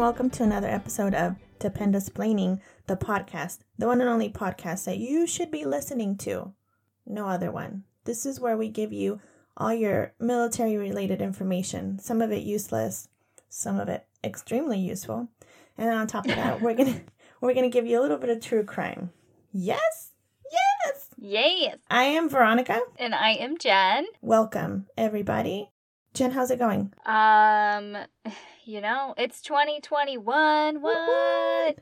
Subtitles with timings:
[0.00, 5.26] Welcome to another episode of Dependusplaining, the podcast, the one and only podcast that you
[5.26, 6.54] should be listening to.
[7.04, 7.84] No other one.
[8.04, 9.20] This is where we give you
[9.58, 13.08] all your military related information, some of it useless,
[13.50, 15.28] some of it extremely useful.
[15.76, 17.00] And on top of that, we're going to
[17.42, 19.10] we're going to give you a little bit of true crime.
[19.52, 20.12] Yes?
[20.50, 21.08] Yes.
[21.18, 21.76] Yes.
[21.90, 22.80] I am Veronica.
[22.98, 24.06] And I am Jen.
[24.22, 25.68] Welcome, everybody.
[26.14, 26.94] Jen, how's it going?
[27.04, 27.98] Um,
[28.70, 30.80] you know, it's 2021.
[30.80, 31.78] What?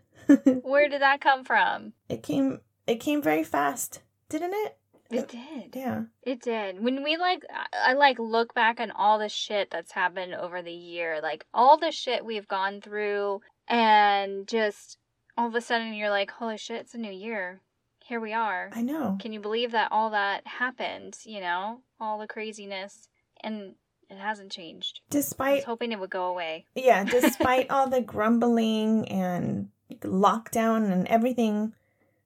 [0.62, 1.92] Where did that come from?
[2.08, 4.78] It came it came very fast, didn't it?
[5.10, 5.76] It uh, did.
[5.76, 6.02] Yeah.
[6.22, 6.82] It did.
[6.82, 10.62] When we like I I, like look back on all the shit that's happened over
[10.62, 14.98] the year, like all the shit we've gone through and just
[15.36, 17.60] all of a sudden you're like, "Holy shit, it's a new year."
[18.04, 18.70] Here we are.
[18.72, 19.18] I know.
[19.20, 21.82] Can you believe that all that happened, you know?
[22.00, 23.06] All the craziness
[23.42, 23.74] and
[24.10, 25.00] it hasn't changed.
[25.02, 26.66] I was Despite hoping it would go away.
[26.74, 29.68] yeah, despite all the grumbling and
[30.00, 31.74] lockdown and everything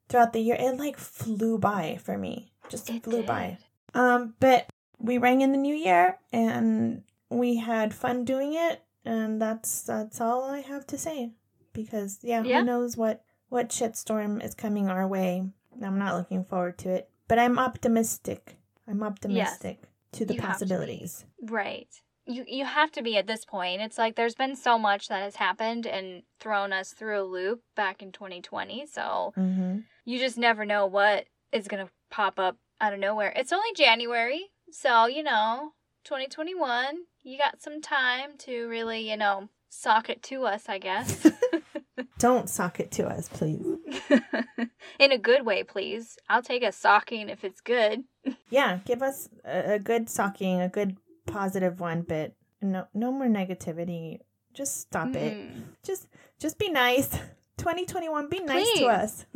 [0.08, 2.52] throughout the year, it like flew by for me.
[2.68, 3.26] Just It flew did.
[3.26, 3.58] by.
[3.94, 4.66] Um, but
[4.98, 10.20] we rang in the new year and we had fun doing it, and that's that's
[10.20, 11.32] all I have to say.
[11.72, 12.60] Because yeah, Yeah.
[12.60, 15.44] who knows what what shitstorm is coming our way.
[15.82, 18.56] I'm not looking forward to it, but I'm optimistic.
[18.86, 21.24] I'm optimistic to the You have to possibilities.
[21.42, 21.88] Right.
[22.26, 23.80] You you have to be at this point.
[23.82, 27.62] It's like there's been so much that has happened and thrown us through a loop
[27.74, 28.86] back in 2020.
[28.86, 29.78] So Mm-hmm.
[30.04, 33.32] you just never know what is going to pop up out of nowhere.
[33.34, 34.50] It's only January.
[34.70, 35.72] So, you know,
[36.04, 41.26] 2021, you got some time to really, you know, sock it to us, I guess.
[42.18, 43.64] Don't sock it to us, please.
[44.98, 46.16] in a good way, please.
[46.28, 48.04] I'll take a socking if it's good.
[48.50, 53.26] Yeah, give us a, a good socking, a good positive one, but no no more
[53.26, 54.18] negativity.
[54.52, 55.34] Just stop it.
[55.36, 55.62] Mhm.
[55.82, 56.06] Just
[56.38, 57.08] just be nice.
[57.58, 59.26] 2021, be nice to us.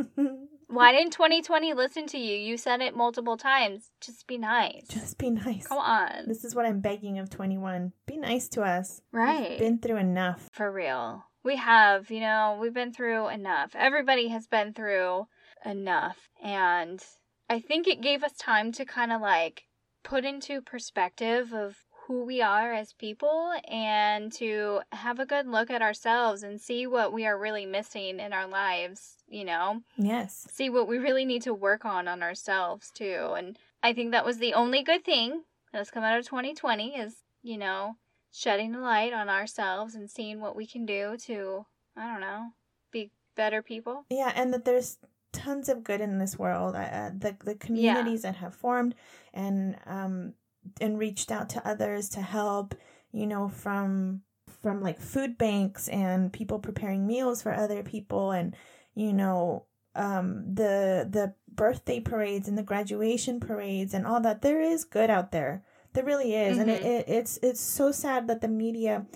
[0.69, 2.37] Why didn't 2020 listen to you?
[2.37, 3.91] You said it multiple times.
[4.00, 4.87] Just be nice.
[4.88, 5.67] just be nice.
[5.67, 6.27] Come on.
[6.27, 7.93] This is what I'm begging of 21.
[8.06, 9.00] Be nice to us.
[9.12, 9.59] We've Right.
[9.59, 10.49] been through enough.
[10.53, 11.25] For real.
[11.47, 13.71] We have, you know, we've been through enough.
[13.77, 15.29] Everybody has been through
[15.65, 16.29] enough.
[16.43, 17.01] And
[17.49, 19.62] I think it gave us time to kind of like
[20.03, 25.71] put into perspective of who we are as people and to have a good look
[25.71, 29.83] at ourselves and see what we are really missing in our lives, you know?
[29.97, 30.49] Yes.
[30.53, 34.25] see what we really need to work on on ourselves too and i think that
[34.25, 35.43] was the only good thing
[35.73, 37.97] that's come out of 2020 is you know
[38.37, 41.65] shedding a light on ourselves and seeing what we can do to
[41.97, 42.49] i don't know
[42.93, 44.99] be better people Yeah, and that there's
[45.33, 46.75] tons of good in this world.
[46.75, 48.95] Uh, Uh, the the communities that have formed
[49.35, 50.35] and um
[50.81, 52.75] and reached out to others to help.
[53.13, 54.23] You know, from
[54.63, 58.57] from like food banks and people preparing meals for other people, and
[58.95, 64.43] you know um the the birthday parades and the graduation parades and all that.
[64.43, 65.63] There is good out there.
[65.97, 66.87] There really is, and it, Mhm.
[66.95, 69.07] it it's it's so sad that the media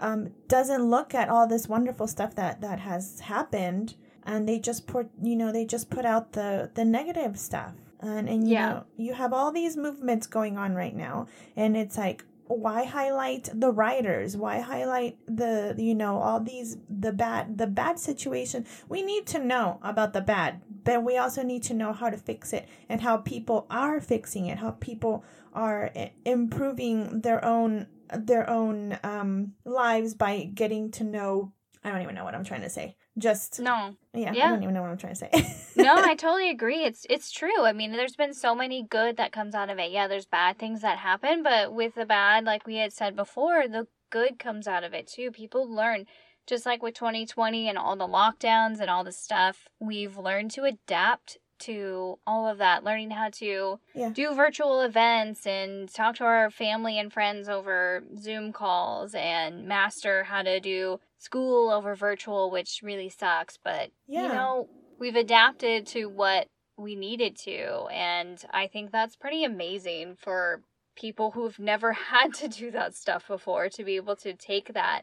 [0.00, 3.94] um, doesn't look at all this wonderful stuff that that has happened
[4.26, 8.28] and they just put you know they just put out the the negative stuff and
[8.28, 8.68] and you Yeah.
[8.68, 13.48] know you have all these movements going on right now and it's like why highlight
[13.52, 19.02] the writers why highlight the you know all these the bad the bad situation we
[19.02, 22.52] need to know about the bad but we also need to know how to fix
[22.52, 25.90] it and how people are fixing it how people are
[26.24, 31.52] improving their own their own um lives by getting to know
[31.84, 32.96] I don't even know what I'm trying to say.
[33.16, 33.94] Just no.
[34.12, 35.30] Yeah, I don't even know what I'm trying to say.
[35.76, 36.82] no i totally agree.
[36.84, 37.64] It's it's true.
[37.64, 39.90] I mean there's been so many good that comes out of it.
[39.92, 43.68] Yeah there's bad things that happen but with the bad like we had said before
[43.68, 45.30] the good comes out of it too.
[45.30, 46.06] People learn.
[46.46, 50.64] Just like with 2020 and all the lockdowns and all the stuff we've learned to
[50.64, 52.84] adapt to all of that.
[52.84, 54.10] Learning how to Yeah.
[54.10, 60.24] do virtual events and talk to our family and friends over zoom calls and master
[60.24, 64.22] how to do school over virtual which really sucks but Yeah.
[64.22, 64.68] you know
[64.98, 70.60] we've adapted to what we needed to and i think that's pretty amazing for
[70.96, 75.02] people who've never had to do that stuff before to be able to take that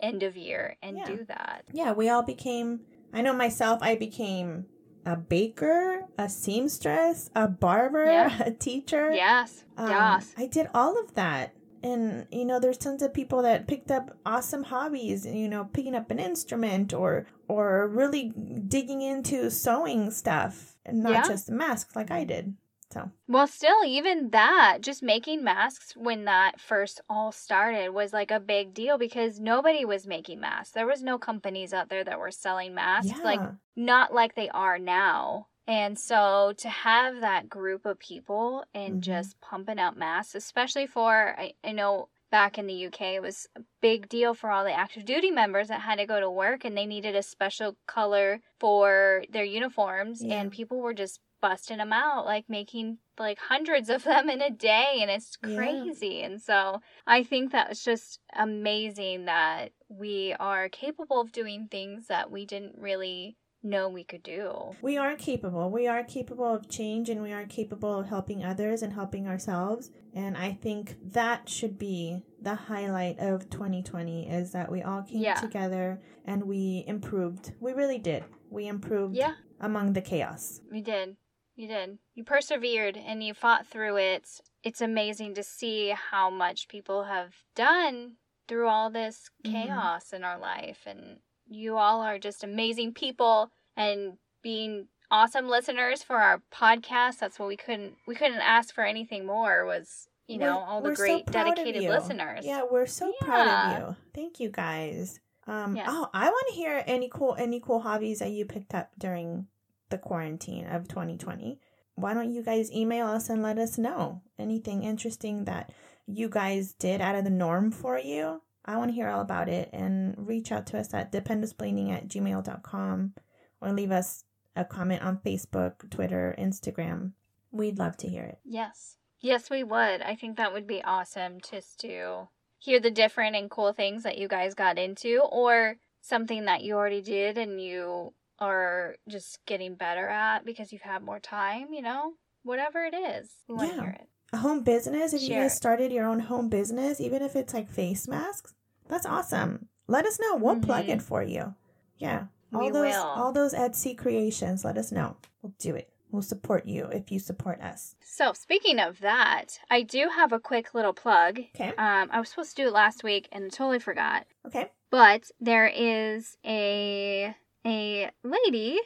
[0.00, 1.04] end of year and Yeah.
[1.04, 2.80] do that yeah, we all became
[3.12, 4.66] I know myself I became
[5.06, 8.42] a baker, a seamstress, a barber, Yeah.
[8.46, 9.12] a teacher.
[9.12, 11.54] yes Um, yes I did all of that.
[11.82, 15.94] And, you know, there's tons of people that picked up awesome hobbies, you know, picking
[15.94, 18.32] up an instrument or, or really
[18.68, 21.22] digging into sewing stuff and not Yeah.
[21.22, 22.54] just masks like I did.
[22.92, 28.32] So, Well, still, even that, just making masks when that first all started was like
[28.32, 30.72] a big deal because nobody was making masks.
[30.72, 33.22] There was no companies out there that were selling masks, yeah.
[33.22, 33.40] like
[33.76, 35.46] not like they are now.
[35.70, 39.00] And so to have that group of people and Mhm.
[39.00, 43.46] just pumping out masks, especially for, I, I know back in the UK, it was
[43.56, 46.64] a big deal for all the active duty members that had to go to work
[46.64, 50.24] and they needed a special color for their uniforms.
[50.24, 50.40] Yeah.
[50.42, 54.50] And people were just busting them out, like making like hundreds of them in a
[54.50, 54.98] day.
[55.00, 55.54] And it's Yeah.
[55.54, 56.22] crazy.
[56.22, 62.08] And so I think that was just amazing that we are capable of doing things
[62.08, 64.72] that we didn't really know we could do.
[64.82, 65.70] we are capable.
[65.70, 69.90] We are capable of change and we are capable of helping others and helping ourselves.
[70.14, 75.20] And I think that should be the highlight of 2020 is that we all came
[75.22, 75.34] Yeah.
[75.34, 77.52] together and we improved.
[77.60, 78.24] We really did.
[78.50, 80.60] We improved Yeah, among the chaos.
[80.72, 81.16] you did.
[81.54, 81.98] You did.
[82.14, 84.40] You persevered and you fought through it.
[84.62, 88.16] It's amazing to see how much people have done
[88.48, 89.52] through all this Mhm.
[89.52, 90.86] chaos in our life.
[90.86, 91.20] And
[91.50, 97.18] you all are just amazing people and being awesome listeners for our podcast.
[97.18, 100.80] That's what we couldn't we couldn't ask for anything more was, you know, We're- all
[100.80, 102.46] the we're so great dedicated listeners.
[102.46, 103.96] Yeah, we're so proud of you.
[104.14, 105.20] Thank you guys.
[105.46, 105.86] Um Yeah.
[105.88, 109.48] oh, I want to hear any cool any cool hobbies that you picked up during
[109.90, 111.58] the quarantine of 2020.
[111.96, 115.72] Why don't you guys email us and let us know anything interesting that
[116.06, 118.40] you guys did out of the norm for you?
[118.64, 122.08] I want to hear all about it and reach out to us at dependusplaining at
[122.08, 123.14] gmail.com
[123.60, 124.24] or leave us
[124.56, 127.12] a comment on Facebook, Twitter, Instagram.
[127.50, 128.38] We'd love to hear it.
[128.44, 128.96] Yes.
[129.20, 130.02] Yes, we would.
[130.02, 132.28] I think that would be awesome just to
[132.58, 136.74] hear the different and cool things that you guys got into or something that you
[136.74, 141.82] already did and you are just getting better at because you've had more time, you
[141.82, 142.12] know?
[142.42, 143.30] Whatever it is.
[143.48, 143.82] We want to Yeah.
[143.82, 144.08] hear it.
[144.32, 145.42] A home business if you Share.
[145.42, 148.54] guys started your own home business even if it's like face masks
[148.88, 149.68] that's awesome.
[149.86, 150.34] Let us know.
[150.34, 150.94] We'll plug Mhm.
[150.96, 151.54] it for you.
[151.98, 152.24] Yeah.
[152.52, 153.02] All We those will.
[153.04, 155.16] all those etsy creations let us know.
[155.42, 155.88] We'll do it.
[156.10, 157.94] We'll support you if you support us.
[158.02, 161.38] So, speaking of that, I do have a quick little plug.
[161.54, 161.68] okay.
[161.78, 164.26] Um, I was supposed to do it last week and totally forgot.
[164.44, 164.72] okay.
[164.90, 168.80] But there is a a lady,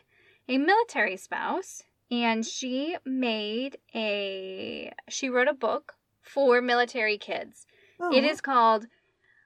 [0.48, 1.82] a military spouse,
[2.22, 7.66] and she made a she wrote a book for military kids.
[8.12, 8.28] It Aw.
[8.28, 8.86] is called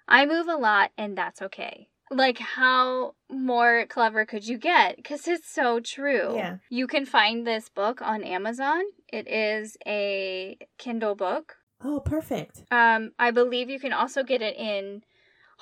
[0.06, 1.88] I Move a Lot and That's Okay.
[2.10, 5.04] Like how more clever could you get?
[5.04, 6.34] Cuz it's so true.
[6.34, 6.56] Yeah.
[6.70, 8.82] You can find this book on Amazon.
[9.12, 11.56] It is a Kindle book.
[11.82, 15.04] oh perfect Um, I believe you can also get it in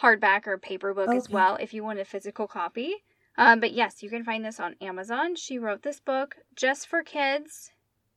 [0.00, 3.04] hardback or paper book as well if you want a physical copy.
[3.38, 5.34] Um, but yes, you can find this on Amazon.
[5.36, 7.70] She wrote this book just for kids.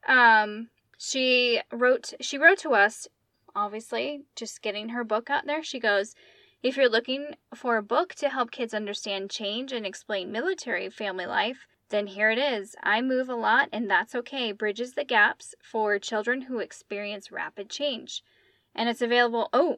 [0.07, 3.07] Um, she wrote she wrote to us,
[3.55, 5.63] obviously, just getting her book out there.
[5.63, 6.15] She goes,
[6.61, 11.25] if you're looking for a book to help kids understand change and explain military family
[11.25, 12.75] life, then here it is.
[12.83, 14.51] I move a lot and that's okay.
[14.51, 18.23] Bridges the gaps for children who experience rapid change.
[18.75, 19.77] And it's available, oh,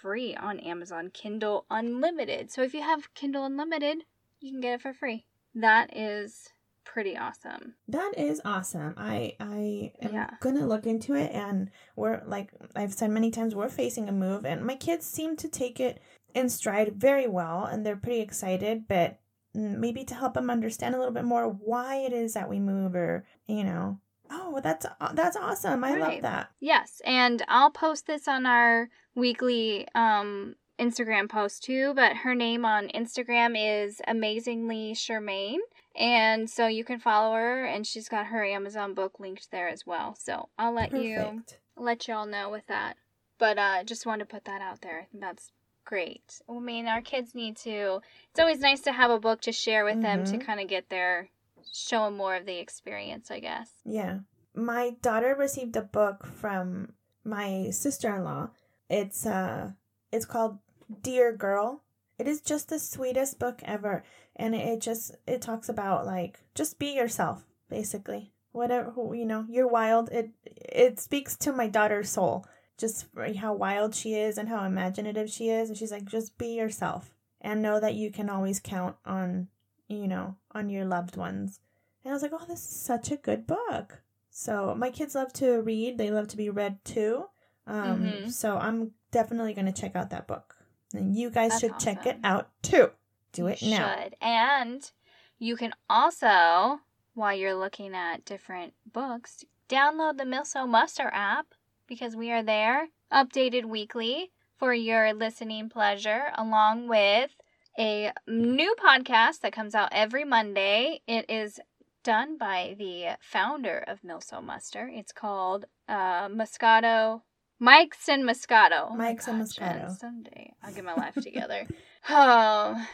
[0.00, 2.50] free on Amazon Kindle Unlimited.
[2.50, 4.04] So if you have Kindle Unlimited,
[4.44, 5.24] you can get it for free.
[5.54, 6.48] That is
[6.84, 7.74] pretty awesome.
[7.88, 10.30] that is awesome i i am Yeah.
[10.40, 14.44] gonna look into it and we're like i've said many times we're facing a move
[14.44, 15.98] and my kids seem to take it
[16.34, 19.18] in stride very well and they're pretty excited but
[19.56, 22.60] mm, maybe to help them understand a little bit more why it is that we
[22.60, 23.98] move or you know
[24.30, 24.84] oh that's
[25.14, 31.28] that's awesome i love that Yes, and I'll post this on our weekly um Instagram
[31.28, 35.58] post too, but her name on Instagram is amazingly Charmaine.
[35.96, 39.86] And so you can follow her and she's got her Amazon book linked there as
[39.86, 40.16] well.
[40.18, 41.42] So I'll let you
[41.76, 42.96] let y'all know with that.
[43.38, 45.00] But uh just wanted to put that out there.
[45.02, 45.52] I think that's
[45.84, 46.40] great.
[46.48, 48.00] I mean, our kids need to.
[48.30, 50.44] It's always nice to have a book to share with them to Mhm.
[50.44, 51.28] kind of get their
[51.72, 53.70] show them more of the experience, I guess.
[53.84, 54.20] Yeah.
[54.54, 58.50] My daughter received a book from my sister-in-law.
[58.88, 59.72] It's uh
[60.14, 60.58] it's called
[61.02, 61.82] Dear Girl.
[62.18, 64.04] It is just the sweetest book ever
[64.36, 68.32] and it just it talks about like just be yourself basically.
[68.52, 70.10] Whatever you know, you're wild.
[70.10, 72.46] It it speaks to my daughter's soul.
[72.78, 73.06] Just
[73.36, 77.14] how wild she is and how imaginative she is and she's like just be yourself
[77.40, 79.48] and know that you can always count on
[79.88, 81.60] you know, on your loved ones.
[82.02, 85.32] And I was like, "Oh, this is such a good book." So my kids love
[85.34, 87.26] to read; they love to be read too.
[87.66, 88.30] Um, Mhm.
[88.30, 90.56] So I'm definitely going to check out that book,
[90.92, 92.90] and you guys That's should check it out too.
[93.32, 93.96] Do it You now.
[94.02, 94.16] Should.
[94.20, 94.90] And
[95.38, 96.80] you can also,
[97.14, 101.46] while you're looking at different books, download the Milso Muster app
[101.86, 107.30] because we are there, updated weekly for your listening pleasure, along with
[107.78, 111.00] a new podcast that comes out every Monday.
[111.06, 111.60] It is
[112.02, 114.90] done by the founder of Milso Muster.
[114.92, 117.22] It's called uh, Moscato.
[117.64, 118.88] Mike's and Moscato.
[118.90, 119.98] Oh Mike's and God, Jen, Moscato.
[119.98, 121.66] Someday I'll get my life together.
[122.10, 122.86] Oh,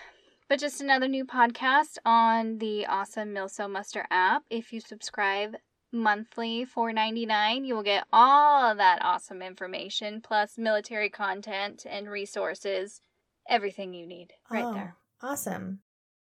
[0.48, 4.44] but just another new podcast on the awesome Milso Muster app.
[4.48, 5.56] If you subscribe
[5.90, 13.00] monthly for 99 you will get all that awesome information plus military content and resources
[13.48, 15.80] everything you need right Oh, there Awesome.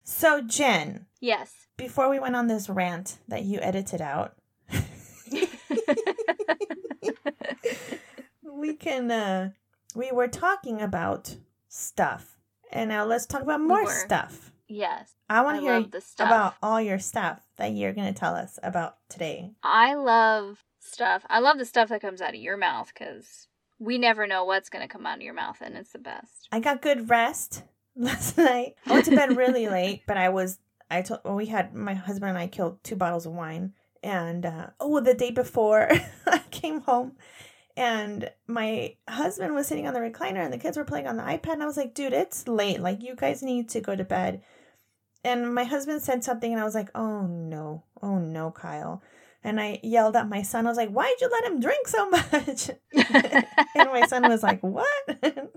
[0.02, 4.34] So, Jen, yes before we went on this rant that you edited out,
[8.54, 9.50] we can uh
[9.94, 11.36] we were talking about
[11.68, 12.38] stuff.
[12.72, 13.90] And now let's talk about more were.
[13.90, 14.52] stuff.
[14.68, 16.26] yes I want to hear love the stuff.
[16.26, 19.52] about all your stuff that you're going to tell us about today.
[19.62, 23.96] i love stuff i love the stuff that comes out of your mouth because we
[23.98, 26.60] never know what's going to come out of your mouth and it's the best I
[26.60, 27.62] got good rest
[27.96, 28.74] last night.
[28.86, 30.58] I went to bed really late, but I was
[30.90, 34.44] I told well, we had my husband and I killed two bottles of wine, and
[34.44, 35.90] uh, oh, the day before
[36.26, 37.12] I came home,
[37.76, 41.22] and my husband was sitting on the recliner, and the kids were playing on the
[41.22, 42.80] iPad, and I was like, dude, it's late.
[42.80, 44.42] Like you guys need to go to bed.
[45.24, 49.02] And my husband said something, and I was like, oh no, oh no, Kyle.
[49.42, 50.66] And I yelled at my son.
[50.66, 52.70] I was like, "Why'd you let him drink so much?"
[53.74, 54.88] and my son was like, "What?"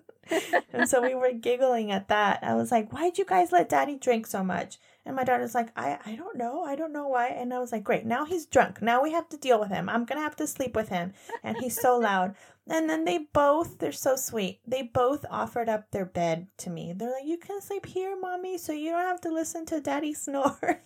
[0.74, 2.40] and so we were giggling at that.
[2.44, 5.70] I was like, "Why'd you guys let Daddy drink so much?" And my daughter's like,
[5.76, 6.64] "I I don't know.
[6.64, 8.06] I don't know why." And I was like, "Great.
[8.06, 8.82] Now he's drunk.
[8.82, 9.90] Now we have to deal with him.
[9.90, 12.36] I'm gonna have to sleep with him." And he's so loud.
[12.70, 14.60] And then they both, they're so sweet.
[14.68, 16.94] They both offered up their bed to me.
[16.94, 20.14] They're like, "You can sleep here, mommy, so you don't have to listen to Daddy
[20.26, 20.82] snore."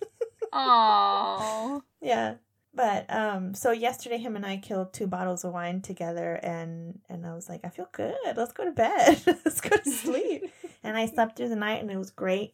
[0.54, 2.36] oh Yeah.
[2.74, 7.26] But um so yesterday him and I killed two bottles of wine together and and
[7.26, 8.16] I was like, I feel good.
[8.36, 9.22] Let's go to bed.
[9.26, 10.52] Let's go to sleep.
[10.84, 12.54] and I slept through the night and it was great.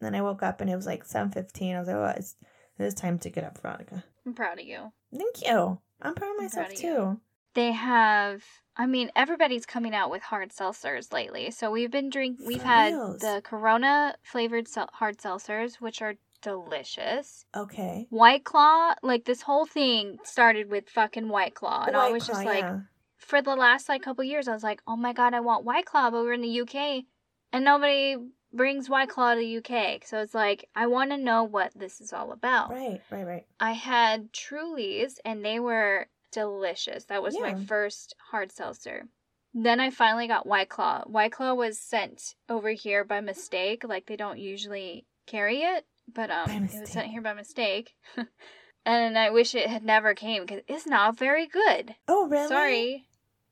[0.00, 1.74] Then I woke up and it was like seven fifteen.
[1.74, 2.36] I was like, Oh, it's
[2.78, 4.04] it is time to get up, Veronica.
[4.24, 5.80] i'm proud of you Thank you.
[6.00, 6.94] I'm proud of myself proud of you.
[6.94, 7.20] too.
[7.54, 8.44] they have
[8.76, 12.66] i mean everybody's coming out with hard seltzers lately so we've been drink we've For
[12.68, 13.18] had reals?
[13.20, 18.06] the corona flavored hard seltzers which are delicious Okay.
[18.10, 22.26] white claw like this whole thing started with fucking white claw and i White was
[22.26, 22.80] just like yeah.
[23.16, 25.84] for the last like couple years i was like oh my god i want white
[25.86, 26.74] claw but we're in the uk
[27.52, 28.16] and nobody
[28.52, 32.00] brings white claw to the uk so it's like i want to know what this
[32.00, 33.46] is all about Right, right, right.
[33.60, 37.04] I had Trulies and they were delicious.
[37.06, 39.08] That was my first hard seltzer.
[39.54, 41.02] Then I finally got White Claw.
[41.06, 43.82] White Claw was sent over here by mistake.
[43.82, 45.84] Like they don't usually carry it,
[46.14, 47.94] but um, it was sent here by mistake.
[48.86, 51.94] and I wish it had never came because it's not very good.
[52.06, 52.48] Oh really?
[52.48, 53.04] Sorry.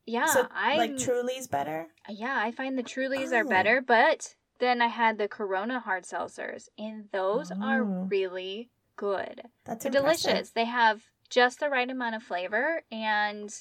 [0.06, 1.88] Yeah, So I like Truly's better?
[2.08, 3.48] yeah, I find the Trulies are Oh.
[3.48, 8.06] better, but then I had the Corona hard seltzers, and those are Oh.
[8.08, 9.42] really good.
[9.64, 10.30] That's They're impressive.
[10.30, 10.50] delicious.
[10.50, 13.52] They have just the right amount of flavor, and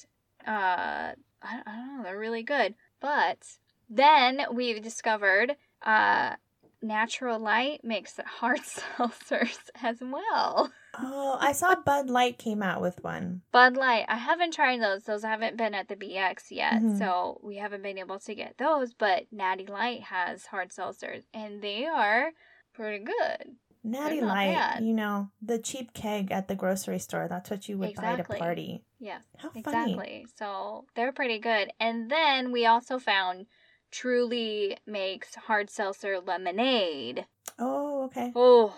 [0.46, 1.12] uh,
[1.42, 2.76] I, I don't know, they're really good.
[3.00, 3.58] But
[3.90, 6.36] then we've discovered uh,
[6.82, 10.70] Natural Light makes hard seltzers as well.
[10.98, 13.42] Oh, I saw Bud Light came out with one.
[13.52, 15.04] Bud Light, I haven't tried those.
[15.04, 16.98] Those haven't been at the BX yet, Mhm.
[16.98, 18.94] so we haven't been able to get those.
[18.94, 22.30] But Natty Light has hard seltzers, and they are
[22.72, 23.56] pretty good.
[23.84, 24.82] Natty Light, bad.
[24.84, 27.28] you know, the cheap keg at the grocery store.
[27.28, 28.82] That's what you would buy at a party.
[28.98, 29.22] Yes.
[29.38, 29.60] How funny.
[29.60, 30.26] Exactly.
[30.36, 31.70] So they're pretty good.
[31.78, 33.46] And then we also found
[33.90, 37.26] Truly makes hard seltzer lemonade.
[37.58, 38.32] Oh, okay.
[38.34, 38.74] Oh,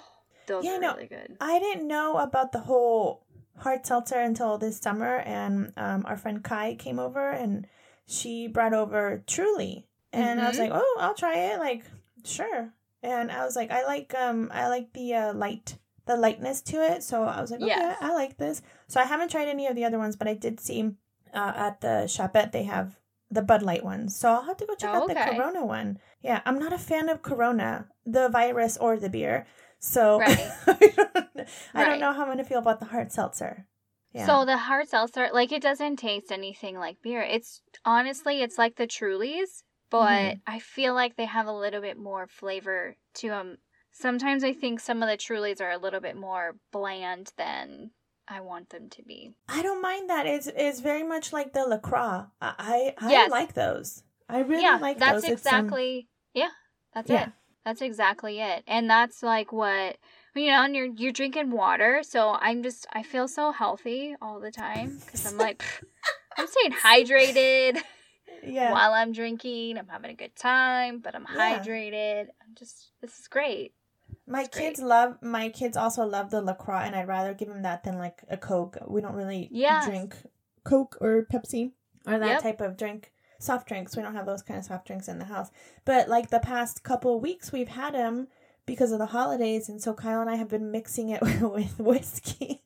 [0.47, 1.37] those Yeah, are no, really good.
[1.41, 3.25] I didn't know about the whole
[3.59, 7.67] hard seltzer until this summer, and um, our friend Kai came over and
[8.07, 10.61] she brought over Truly, and I was Mhm.
[10.61, 11.59] like, oh, I'll try it.
[11.59, 11.85] Like,
[12.25, 12.73] sure.
[13.03, 16.77] And I was like, I like um, I like the uh, light, the lightness to
[16.83, 17.03] it.
[17.03, 17.99] So I was like, okay, Yes.
[18.01, 18.63] I like this.
[18.89, 20.95] So I haven't tried any of the other ones, but I did see
[21.35, 22.99] uh, at the shopette they have
[23.31, 24.17] the Bud Light ones.
[24.17, 25.15] So I'll have to go check Oh, out the.
[25.15, 25.99] Corona one.
[26.23, 29.47] Yeah, I'm not a fan of Corona, the virus or the beer.
[29.79, 30.51] So Right.
[30.67, 30.73] I,
[31.37, 33.67] don't, I don't know how I'm gonna feel about the hard seltzer.
[34.13, 34.27] Yeah.
[34.27, 37.23] So the hard seltzer, like it doesn't taste anything like beer.
[37.23, 40.41] It's honestly, it's like the Trulies, but Mhm.
[40.47, 43.59] I feel like they have a little bit more flavor to them.
[43.93, 47.91] Sometimes I think some of the Trulies are a little bit more bland than
[48.29, 49.33] I want them to be.
[49.49, 50.27] I don't mind that.
[50.27, 52.27] It's it's very much like the Lacroix.
[52.41, 53.31] I I, I Yes.
[53.31, 54.03] like those.
[54.29, 55.31] I really yeah, like that's those.
[55.31, 56.09] Um, exactly.
[56.35, 56.51] yeah,
[56.95, 57.25] that's Yeah.
[57.25, 57.29] it.
[57.65, 59.97] That's exactly it, and that's like what.
[60.35, 62.03] You know, and you're you're drinking water.
[62.03, 65.63] So I'm just I feel so healthy all the time because I'm like
[66.39, 67.79] I'm staying hydrated
[68.45, 68.71] Yeah.
[68.73, 69.79] while I'm drinking.
[69.79, 71.59] I'm having a good time, but I'm Yeah.
[71.59, 72.27] hydrated.
[72.41, 73.73] I'm just this is great.
[74.29, 74.63] My It's great.
[74.69, 77.99] kids love my kids also love the LaCroix and I'd rather give them that than
[77.99, 78.77] like a Coke.
[78.87, 79.87] We don't really Yes.
[79.87, 80.17] drink
[80.65, 81.73] Coke or Pepsi
[82.07, 82.43] or that Yep.
[82.43, 83.13] type of drink.
[83.41, 83.97] Soft drinks.
[83.97, 85.51] We don't have those kind of soft drinks in the house.
[85.85, 88.29] But like the past couple of weeks we've had them
[88.67, 92.63] because of the holidays and so Kyle and I have been mixing it with whiskey.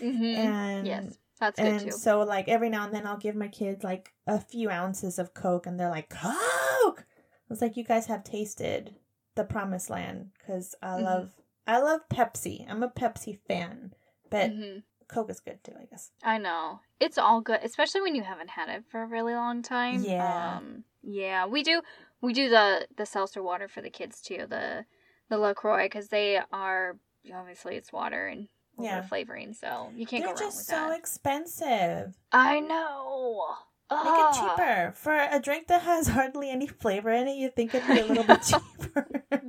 [0.00, 0.24] Mm-hmm.
[0.24, 1.90] And yes, that's good and too.
[1.92, 5.32] so like every now and then I'll give my kids like a few ounces of
[5.34, 7.06] Coke and they're like, Coke!
[7.48, 8.94] It's like you guys have tasted
[9.40, 11.04] the promised land because I Mhm.
[11.04, 11.32] love
[11.66, 12.66] I love Pepsi.
[12.68, 13.94] I'm a Pepsi fan.
[14.28, 14.78] But hmm
[15.08, 16.10] Coke is good too, I guess.
[16.22, 19.62] I know it's all good, especially when you haven't had it for a really long
[19.62, 20.04] time.
[20.04, 20.56] Yeah.
[20.58, 21.46] um, yeah.
[21.46, 21.82] We do
[22.20, 24.46] we do the the seltzer water for the kids too.
[24.48, 24.84] The
[25.30, 26.98] the Lacroix because they are
[27.34, 29.08] obviously it's water and a little bit Yeah.
[29.08, 30.98] flavoring, so you can't They're go wrong just with so that.
[30.98, 32.14] expensive.
[32.32, 33.54] I know.
[33.90, 34.32] Make it Ah.
[34.56, 34.92] cheaper.
[34.96, 38.04] For a drink that has hardly any flavor in it, you think it'd be a
[38.06, 38.42] little bit
[38.80, 39.06] cheaper.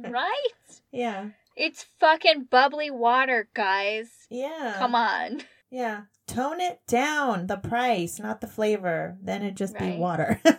[0.09, 0.47] right?
[0.91, 1.29] Yeah.
[1.55, 4.09] It's fucking bubbly water, guys.
[4.29, 4.75] Yeah.
[4.79, 5.41] Come on.
[5.69, 6.01] Yeah.
[6.27, 9.17] Tone it down, the price, not the flavor.
[9.21, 10.39] Then it'd just be water.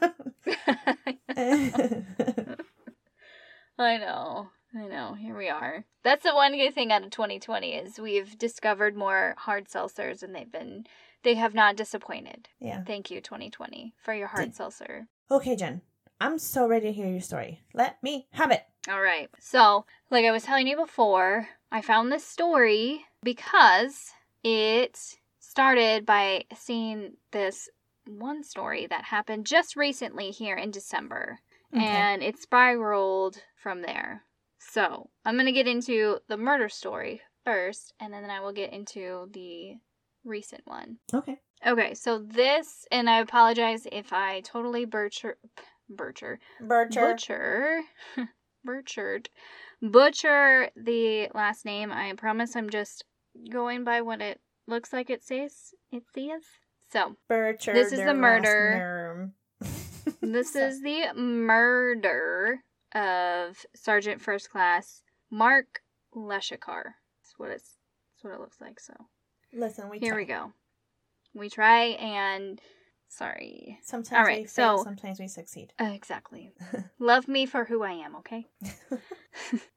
[3.79, 4.49] I know.
[4.75, 5.15] I know.
[5.15, 5.85] Here we are.
[6.05, 10.35] That's the one good thing out of 2020 is we've discovered more hard seltzers and
[10.35, 10.85] they've been
[11.23, 12.49] they have not disappointed.
[12.61, 12.83] yeah.
[12.85, 15.07] Thank you 2020 for your hard Did- seltzer.
[15.31, 15.81] Okay, Jen.
[16.21, 17.62] I'm so ready to hear your story.
[17.75, 18.62] Let me have it.
[18.88, 19.29] All right.
[19.41, 24.12] So, like I was telling you before, I found this story because
[24.45, 27.69] it started by seeing this
[28.07, 31.41] one story that happened just recently here in December.
[31.75, 31.85] Okay.
[31.85, 34.23] And it spiraled from there.
[34.59, 38.73] So, I'm going to get into the murder story first, and then I will get
[38.73, 39.75] into the
[40.25, 40.99] recent one.
[41.13, 41.39] Okay.
[41.67, 45.37] Okay, so this, and I apologize if I totally butcher,
[45.89, 47.01] butcher, Bircher.
[47.01, 47.81] butcher,
[48.65, 49.29] butchered,
[49.81, 51.93] butcher the last name.
[51.93, 53.05] I promise I'm just
[53.51, 55.73] going by what it looks like it says.
[55.93, 56.43] It says.
[56.93, 57.73] So, Bircher.
[57.73, 59.31] This is the murder.
[60.21, 62.59] this is the murder
[62.93, 65.81] of Sergeant First Class Mark
[66.15, 66.95] Leshikar.
[67.23, 67.77] That's what it's.
[68.11, 68.79] That's what it looks like.
[68.79, 68.95] So
[69.55, 70.53] Listen, we here we go.
[71.35, 72.61] We try and
[73.09, 73.79] sorry.
[73.83, 75.73] Sometimes All right, we fail, so- sometimes we succeed.
[75.81, 76.55] Uh, exactly.
[76.99, 78.47] Love me for who I am, okay?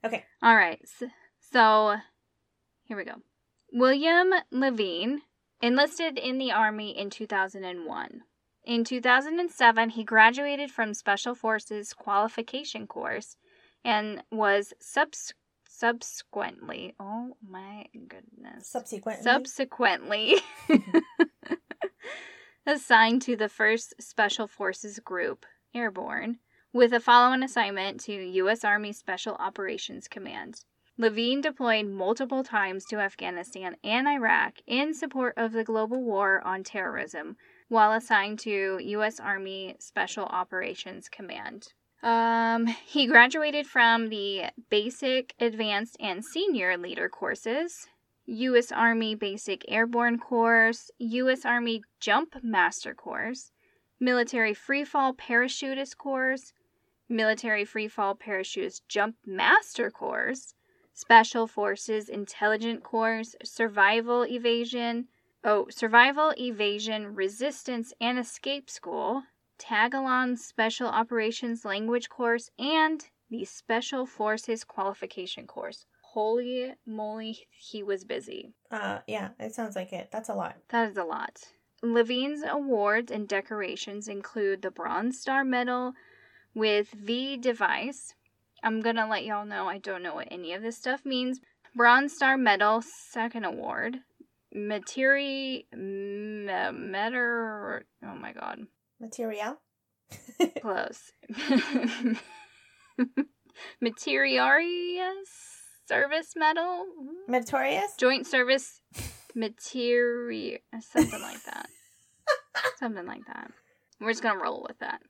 [0.06, 0.24] Okay.
[0.44, 0.80] All right.
[1.00, 1.08] So,
[1.52, 1.96] so
[2.84, 3.16] here we go.
[3.72, 5.22] William Levine
[5.62, 8.22] enlisted in the Army in 2001.
[8.66, 13.38] In 2007, he graduated from Special Forces qualification course
[13.84, 15.34] and was subs-
[15.78, 18.70] subsequently, oh my goodness.
[18.70, 19.24] Subsequently.
[19.24, 20.36] Subsequently
[22.66, 26.40] assigned to the 1st Special Forces Group, Airborne,
[26.74, 28.64] with a follow on assignment to U.S.
[28.64, 30.62] Army Special Operations Command.
[30.98, 36.64] Levine deployed multiple times to Afghanistan and Iraq in support of the global war on
[36.64, 37.36] terrorism
[37.68, 39.20] while assigned to U.S.
[39.20, 41.74] Army Special Operations Command.
[42.06, 47.88] Um, he graduated from the Basic, Advanced, and Senior Leader courses,
[48.28, 48.72] U.S.
[48.72, 51.46] Army Basic Airborne Course, U.S.
[51.46, 53.52] Army Jump Master Course,
[54.00, 56.54] Military Freefall Parachutist Course,
[57.10, 60.54] Military Freefall Parachutist Jump Master Course,
[60.94, 65.08] Special Forces Intelligent Course, Survival Evasion,
[65.44, 69.24] oh, Survival Evasion Resistance and Escape School,
[69.58, 75.86] Tagalog Special Operations Language Course, and the Special Forces Qualification Course.
[76.02, 78.54] Holy moly, he was busy.
[78.72, 80.10] Uh, yeah, it sounds like it.
[80.12, 80.56] That's a lot.
[80.70, 81.40] That is a lot.
[81.82, 85.94] Levine's awards and decorations include the Bronze Star Medal
[86.54, 88.16] with V device.
[88.64, 91.42] I'm gonna let y'all know I don't know what any of this stuff means.
[91.76, 94.00] Bronze Star Medal, second award.
[94.56, 95.66] Materi.
[96.74, 97.86] Meter.
[98.04, 98.66] Oh my god.
[99.06, 99.58] Material.
[100.62, 101.12] Close.
[103.82, 105.30] Materiarius
[105.88, 106.86] Service Medal?
[107.28, 107.94] Meritorious.
[108.00, 108.82] Joint Service
[109.36, 110.58] material.
[110.80, 111.68] Something like that.
[112.80, 113.52] Something like that.
[114.02, 115.02] We're just gonna roll with that.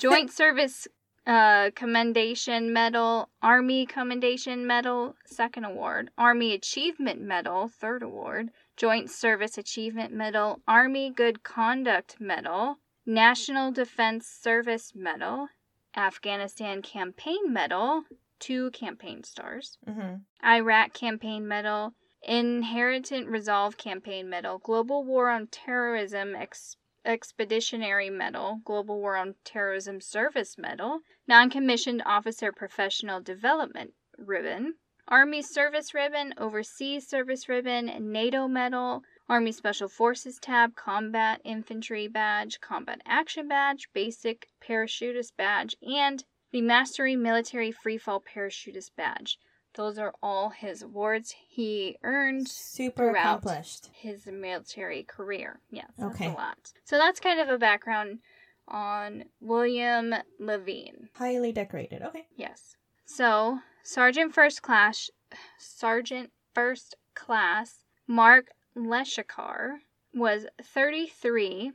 [0.00, 0.86] Joint Service
[1.26, 9.56] uh, Commendation Medal, Army Commendation Medal, second award, Army Achievement Medal, third award, Joint Service
[9.56, 15.48] Achievement Medal, Army Good Conduct Medal, National Defense Service Medal,
[15.96, 18.04] Afghanistan Campaign Medal,
[18.38, 20.16] two campaign stars, Mm-hmm.
[20.44, 29.00] Iraq Campaign Medal, Inherent Resolve Campaign Medal, Global War on Terrorism Ex- Expeditionary Medal, Global
[29.00, 34.74] War on Terrorism Service Medal, Non Commissioned Officer Professional Development Ribbon,
[35.08, 42.60] Army Service Ribbon, Overseas Service Ribbon, NATO Medal, Army Special Forces Tab, Combat Infantry Badge,
[42.60, 49.38] Combat Action Badge, Basic Parachutist Badge, and the Mastery Military Freefall Parachutist Badge.
[49.74, 53.88] Those are all his awards he earned Super accomplished.
[53.94, 55.60] his military career.
[55.70, 56.26] Yes, that's Okay.
[56.26, 56.72] a lot.
[56.82, 58.18] So that's kind of a background
[58.66, 61.08] on William Levine.
[61.14, 62.02] Highly decorated.
[62.02, 62.26] Okay.
[62.34, 62.74] Yes.
[63.04, 65.08] So, Sergeant First Class,
[65.56, 69.78] Sergeant First Class Mark Leshikar
[70.14, 71.72] was 33,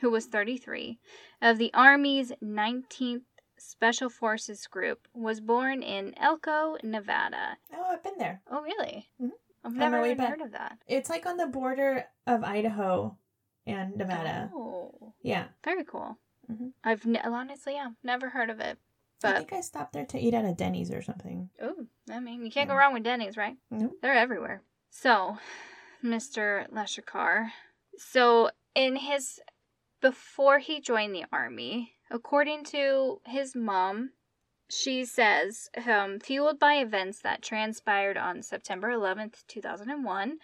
[0.00, 0.98] who was 33,
[1.42, 3.22] of the Army's 19th
[3.58, 7.56] Special Forces Group, was born in Elko, Nevada.
[7.74, 8.42] Oh, I've been there.
[8.50, 9.08] Oh, really?
[9.20, 9.30] Mhm.
[9.64, 10.28] I've never even back.
[10.28, 10.78] heard of that.
[10.86, 13.16] It's like on the border of Idaho
[13.66, 14.50] and Nevada.
[14.54, 15.48] Oh, Yeah.
[15.64, 16.18] very cool.
[16.50, 16.72] Mhm.
[16.84, 18.78] I've ne- honestly, yeah, never heard of it.
[19.22, 21.48] But I think I stopped there to eat at a Denny's or something.
[21.62, 22.74] oh, I mean, you can't Yeah.
[22.74, 23.56] go wrong with Denny's, right?
[23.70, 23.98] Nope.
[24.02, 24.62] They're everywhere.
[24.90, 25.38] So,
[26.06, 26.70] Mr.
[26.70, 27.52] Leshikar.
[27.98, 29.40] So, in his
[30.00, 34.10] before he joined the army, according to his mom,
[34.68, 40.38] she says, um, fueled by events that transpired on September 11th, 2001,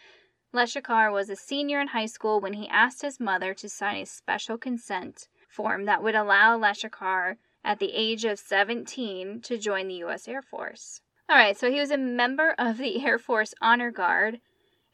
[0.52, 4.06] Leshikar was a senior in high school when he asked his mother to sign a
[4.06, 9.94] special consent form that would allow Leshikar at the age of 17 to join the
[9.94, 10.28] U.S.
[10.28, 11.00] Air Force.
[11.28, 14.40] All right, so he was a member of the Air Force Honor Guard,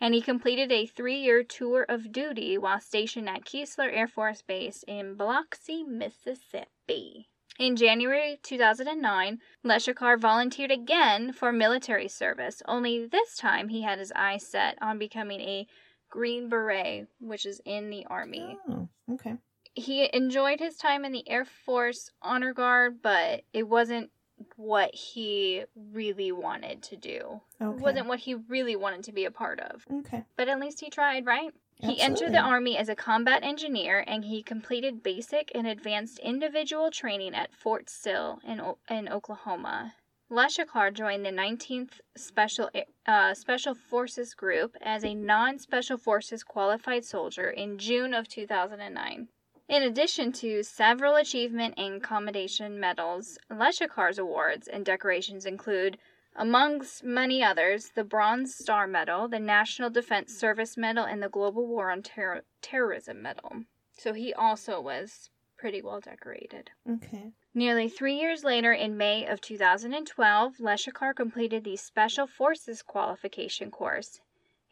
[0.00, 4.42] and he completed a three year tour of duty while stationed at Keesler Air Force
[4.42, 7.28] Base in Biloxi, Mississippi.
[7.58, 14.12] In January 2009, Leshikar volunteered again for military service, only this time he had his
[14.14, 15.66] eyes set on becoming a
[16.08, 19.34] Green Beret, which is in the Army Oh, okay.
[19.74, 24.10] he enjoyed his time in the Air Force Honor Guard, but it wasn't
[24.56, 27.40] what he really wanted to do.
[27.60, 27.76] Okay.
[27.76, 29.86] It wasn't what he really wanted to be a part of.
[29.92, 30.24] Okay.
[30.36, 31.52] But at least he tried, right?
[31.80, 36.90] He entered the Army as a combat engineer and he completed basic and advanced individual
[36.90, 39.94] training at Fort Sill in, O- in Oklahoma.
[40.30, 42.68] Leshikar joined the 19th Special
[43.06, 49.28] uh, Special Forces Group as a non-Special Forces qualified soldier in June of 2009.
[49.68, 55.98] In addition to several achievement and commendation medals, Leshikar's awards and decorations include
[56.34, 61.66] amongst many others, the Bronze Star Medal, the National Defense Service Medal, and the Global
[61.66, 63.64] War on Terror Terrorism Medal.
[63.92, 65.28] So he also was
[65.58, 66.70] pretty well decorated.
[66.88, 67.32] Okay.
[67.52, 74.20] Nearly three years later, in May of 2012, Leshikar completed the Special Forces qualification course.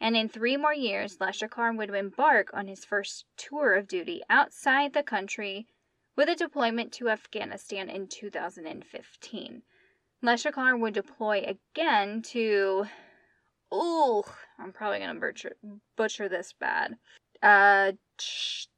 [0.00, 4.92] And in three more years, Leshikar would embark on his first tour of duty outside
[4.92, 5.66] the country
[6.16, 9.62] with a deployment to Afghanistan in 2015.
[10.22, 12.86] Leshikar would deploy again to.
[13.74, 14.22] Ooh,
[14.58, 15.56] I'm probably going to butcher,
[15.96, 16.96] butcher this bad.
[17.42, 17.92] Uh,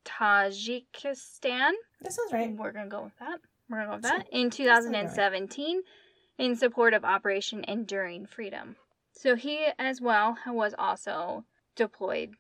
[0.05, 1.73] Tajikistan.
[2.01, 2.57] That sounds right.
[2.57, 3.41] We're gonna go with that.
[3.69, 4.29] We're gonna go with that.
[4.33, 5.83] In 2017,
[6.39, 8.77] in support of Operation Enduring Freedom.
[9.19, 12.35] So he, as well, was also deployed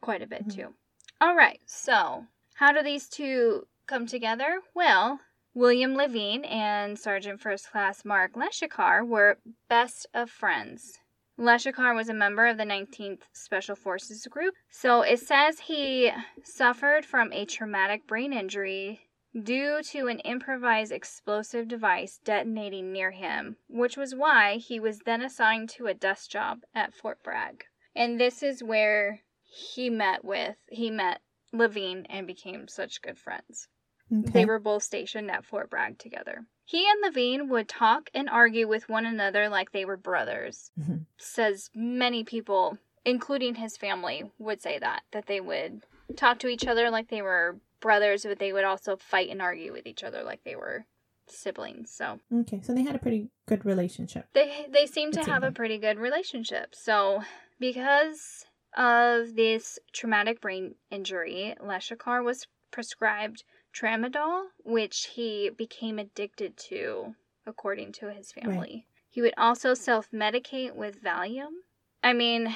[0.00, 0.54] quite a bit Mhm.
[0.54, 0.74] too.
[1.20, 1.60] All right.
[1.66, 4.60] So how do these two come together?
[4.74, 5.20] Well,
[5.54, 11.00] William Levine and Sergeant First Class Mark Leshikar were best of friends.
[11.36, 14.54] Leshikar was a member of the 19th Special Forces Group.
[14.70, 16.12] So it says he
[16.44, 19.07] suffered from a traumatic brain injury
[19.42, 25.22] due to an improvised explosive device detonating near him, which was why he was then
[25.22, 27.64] assigned to a desk job at Fort Bragg.
[27.94, 31.20] And this is where he met with he met
[31.52, 33.68] Levine and became such good friends.
[34.12, 34.30] Okay.
[34.30, 36.46] They were both stationed at Fort Bragg together.
[36.64, 40.70] He and Levine would talk and argue with one another like they were brothers.
[40.78, 41.06] Mhm.
[41.16, 45.82] Says many people, including his family, would say that, that they would
[46.16, 49.72] talk to each other like they were brothers, but they would also fight and argue
[49.72, 50.86] with each other like they were
[51.26, 51.90] siblings.
[51.90, 52.60] So Okay.
[52.62, 54.26] So they had a pretty good relationship.
[54.34, 56.74] they they seem to have a pretty good relationship.
[56.74, 57.22] So
[57.58, 67.14] because of this traumatic brain injury, Leshikar was prescribed tramadol, which he became addicted to,
[67.46, 68.86] according to his family.
[69.10, 71.62] He would also self-medicate with Valium.
[72.02, 72.54] I mean,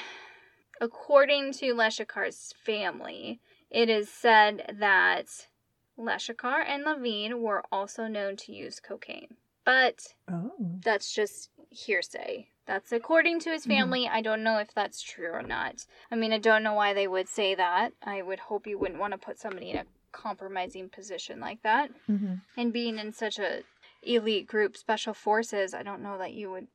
[0.81, 3.41] according to Leshikar's family,
[3.73, 5.27] it is said that
[5.99, 9.37] Leshikar and Levine were also known to use cocaine.
[9.65, 10.51] but Oh.
[10.83, 12.49] that's just hearsay.
[12.67, 13.69] That's according to his Mhm.
[13.69, 14.09] family.
[14.09, 15.87] I don't know if that's true or not.
[16.11, 17.93] I mean, I don't know why they would say that.
[18.03, 21.91] I would hope you wouldn't want to put somebody in a compromising position like that.
[22.11, 22.35] Mm-hmm.
[22.57, 23.63] And being in such a
[24.03, 26.67] elite group, special forces, I don't know that you would.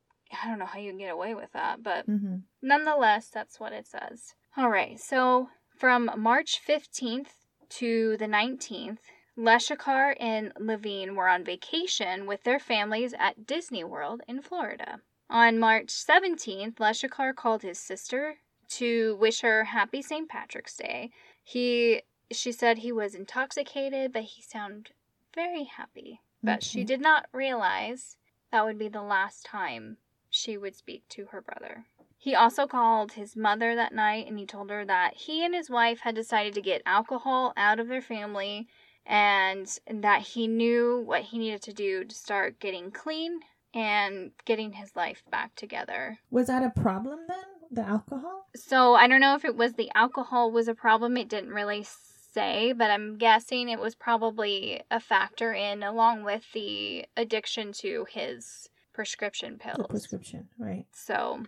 [0.42, 2.36] I don't know how you can get away with that, but Mm-hmm.
[2.62, 4.34] nonetheless, that's what it says.
[4.56, 7.28] All right, so from March 15th
[7.68, 8.98] to the 19th,
[9.36, 15.00] Leshikar and Levine were on vacation with their families at Disney World in Florida.
[15.30, 18.36] On March 17th, Leshikar called his sister
[18.70, 20.28] to wish her happy St.
[20.28, 21.10] Patrick's Day.
[21.44, 24.90] He she said he was intoxicated, but he sounded
[25.34, 26.20] very happy.
[26.42, 28.16] But she did not realize
[28.50, 29.96] that would be the last time
[30.28, 31.86] she would speak to her brother.
[32.20, 35.70] He also called his mother that night and he told her that he and his
[35.70, 38.66] wife had decided to get alcohol out of their family
[39.06, 43.40] and that he knew what he needed to do to start getting clean
[43.72, 46.18] and getting his life back together.
[46.30, 47.38] Was that a problem then?
[47.70, 48.48] The alcohol?
[48.56, 51.16] So I don't know if it was the alcohol was a problem.
[51.16, 51.86] It didn't really
[52.32, 58.06] say, but I'm guessing it was probably a factor in along with the addiction to
[58.10, 59.76] his prescription pills.
[59.78, 60.86] The prescription, right?
[60.92, 61.44] So,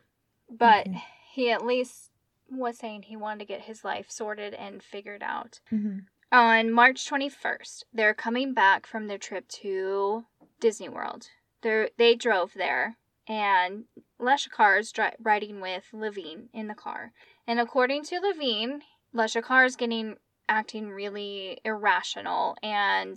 [0.50, 1.02] but Okay.
[1.32, 2.10] he at least
[2.50, 5.60] was saying he wanted to get his life sorted and figured out.
[5.72, 6.00] Mm-hmm.
[6.32, 10.24] On March 21st, they're coming back from their trip to
[10.60, 11.26] Disney World.
[11.62, 12.96] They they drove there,
[13.28, 13.84] and
[14.20, 17.12] Leshikar is dri- riding with Levine in the car.
[17.46, 18.82] And according to Levine,
[19.14, 20.16] Leshikar is getting
[20.48, 23.16] acting really irrational and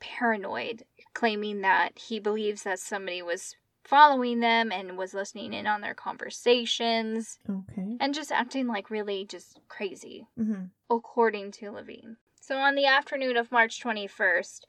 [0.00, 5.80] paranoid, claiming that he believes that somebody was following them and was listening in on
[5.80, 7.96] their conversations Okay.
[8.00, 10.64] and just acting like really just crazy Mm-hmm.
[10.90, 12.16] according to Levine.
[12.40, 14.60] So on the afternoon of March 21st,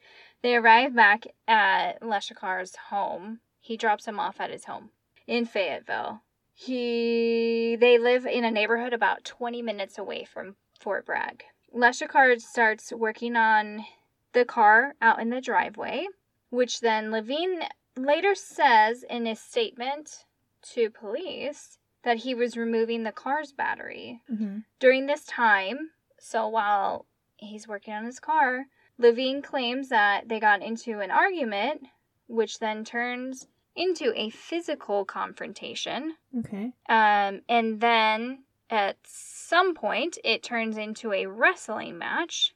[0.42, 3.40] they arrive back at Leshikar's home.
[3.60, 4.90] He drops him off at his home
[5.26, 6.20] in Fayetteville.
[6.54, 11.42] He they live in a neighborhood about 20 minutes away from Fort Bragg.
[11.74, 13.84] Leshikar starts working on
[14.32, 16.06] the car out in the driveway,
[16.50, 17.62] which then Levine
[17.96, 20.24] later says in his statement
[20.72, 24.20] to police that he was removing the car's battery.
[24.30, 24.58] Mm-hmm.
[24.78, 28.66] During this time, so while he's working on his car,
[28.98, 31.82] Levine claims that they got into an argument,
[32.26, 36.14] which then turns into a physical confrontation.
[36.38, 36.72] Okay.
[36.88, 42.54] Um, and then at some point, it turns into a wrestling match,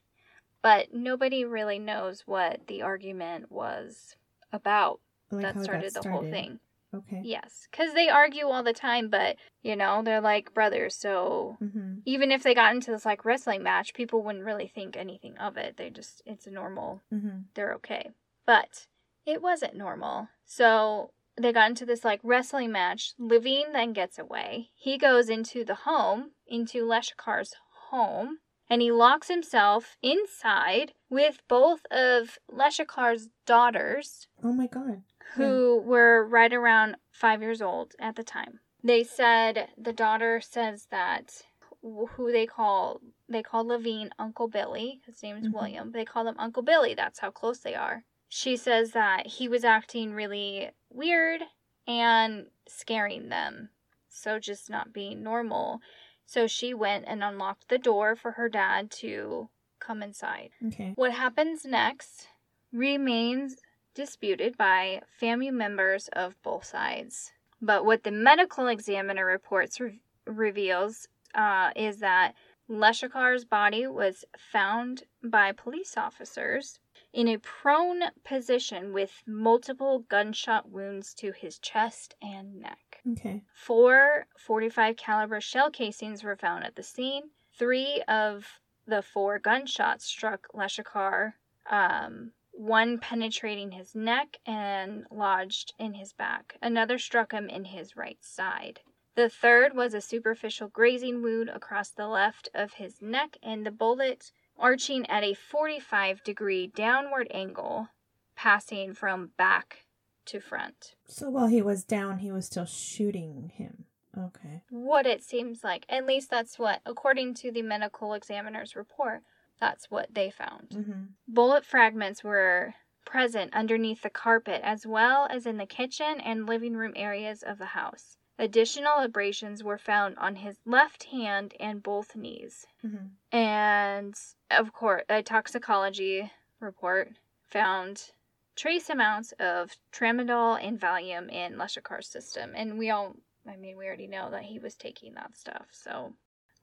[0.61, 4.15] but nobody really knows what the argument was
[4.51, 4.99] about
[5.31, 6.59] Like that started the whole thing.
[6.93, 7.21] Okay.
[7.23, 11.99] Yes, because they argue all the time, but you know, they're like brothers, so Mm-hmm.
[12.05, 15.57] even if they got into this like wrestling match, people wouldn't really think anything of
[15.57, 15.77] it.
[15.77, 17.39] They just, it's a normal, Mm-hmm.
[17.53, 18.09] they're okay.
[18.45, 18.87] But
[19.25, 20.29] it wasn't normal.
[20.45, 23.13] So they got into this like wrestling match.
[23.19, 24.69] Levine then gets away.
[24.75, 27.53] He goes into the home, into Leshikar's
[27.91, 28.39] home,
[28.69, 35.03] and he locks himself inside with both of Leshikar's daughters Oh my god.
[35.35, 38.59] Who were right around five years old at the time.
[38.83, 41.41] They said the daughter says that
[41.81, 45.01] who they call they call Levine Uncle Billy.
[45.05, 45.53] His name is Mhm.
[45.53, 45.91] William.
[45.91, 46.93] They call him Uncle Billy.
[46.93, 48.03] That's how close they are.
[48.27, 51.41] She says that he was acting really weird
[51.87, 53.69] and scaring them.
[54.09, 55.81] So just not being normal.
[56.25, 60.51] So she went and unlocked the door for her dad to come inside.
[60.67, 60.93] Okay.
[60.95, 62.27] What happens next
[62.71, 63.57] remains
[63.93, 67.31] disputed by family members of both sides.
[67.61, 72.33] But what the medical examiner reports re- reveals uh, is that
[72.69, 76.79] Leshikar's body was found by police officers
[77.11, 83.01] in a prone position with multiple gunshot wounds to his chest and neck.
[83.11, 83.41] Okay.
[83.53, 87.23] Four 45 caliber shell casings were found at the scene.
[87.57, 88.45] Three of
[88.85, 91.33] the four gunshots struck Leshikar,
[91.69, 96.57] um, one penetrating his neck and lodged in his back.
[96.61, 98.81] Another struck him in his right side.
[99.15, 103.71] The third was a superficial grazing wound across the left of his neck, and the
[103.71, 107.87] bullet arching at a 45 degree downward angle,
[108.35, 109.85] passing from back
[110.25, 110.95] to front.
[111.07, 113.85] So while he was down, he was still shooting him.
[114.17, 114.63] Okay.
[114.69, 115.85] what it seems like.
[115.87, 119.21] At least that's what, according to the medical examiner's report,
[119.59, 120.69] that's what they found.
[120.69, 121.01] Mm-hmm.
[121.27, 122.73] Bullet fragments were
[123.05, 127.57] present underneath the carpet as well as in the kitchen and living room areas of
[127.57, 128.17] the house.
[128.37, 132.65] Additional abrasions were found on his left hand and both knees.
[132.85, 133.37] Mm-hmm.
[133.37, 134.15] And
[134.49, 137.11] of course, a toxicology report
[137.43, 138.11] found
[138.55, 142.51] trace amounts of tramadol and Valium in Leshikar's system.
[142.55, 143.15] And we all,
[143.47, 145.67] I mean, we already know that he was taking that stuff.
[145.71, 146.13] So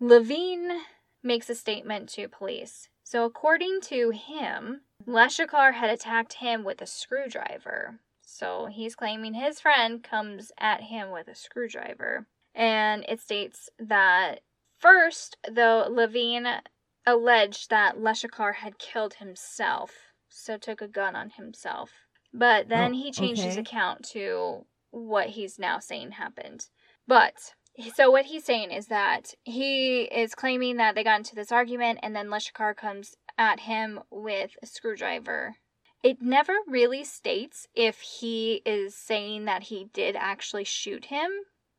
[0.01, 0.81] Levine
[1.23, 2.89] makes a statement to police.
[3.05, 8.01] So, according to him, Leshikar had attacked him with a screwdriver.
[8.21, 12.27] So, he's claiming his friend comes at him with a screwdriver.
[12.55, 14.41] And it states that
[14.79, 16.49] first, though, Lavigne
[17.07, 19.93] alleged that Leshikar had killed himself,
[20.29, 21.93] so took a gun on himself.
[22.33, 26.67] But then Oh, he changed his account to what he's now saying happened.
[27.07, 27.55] But
[27.95, 32.01] so what he's saying is that he is claiming that they got into this argument
[32.03, 35.57] and then Leshikar comes at him with a screwdriver.
[36.03, 41.31] It never really states if he is saying that he did actually shoot him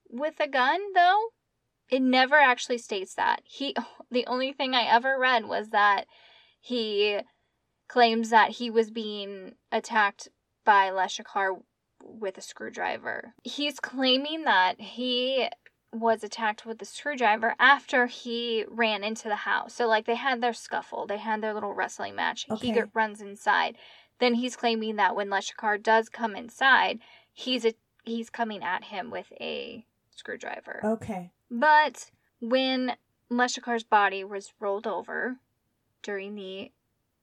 [0.09, 1.29] with a gun though.
[1.89, 3.41] It never actually states that.
[3.45, 3.75] He
[4.11, 6.05] the only thing I ever read was that
[6.59, 7.19] he
[7.87, 10.27] claims that he was being attacked
[10.65, 11.61] by Leshikar
[12.03, 13.33] with a screwdriver.
[13.43, 15.47] He's claiming that he
[15.93, 19.73] was attacked with a screwdriver after he ran into the house.
[19.73, 22.45] So like they had their scuffle, they had their little wrestling match.
[22.45, 22.71] He Okay.
[22.73, 23.77] get, runs inside.
[24.19, 26.99] Then he's claiming that when Leshikar does come inside,
[27.31, 27.73] he's a,
[28.03, 30.81] he's coming at him with a screwdriver.
[30.83, 31.31] Okay.
[31.49, 32.95] But when
[33.31, 35.37] Leshikar's body was rolled over
[36.03, 36.71] during the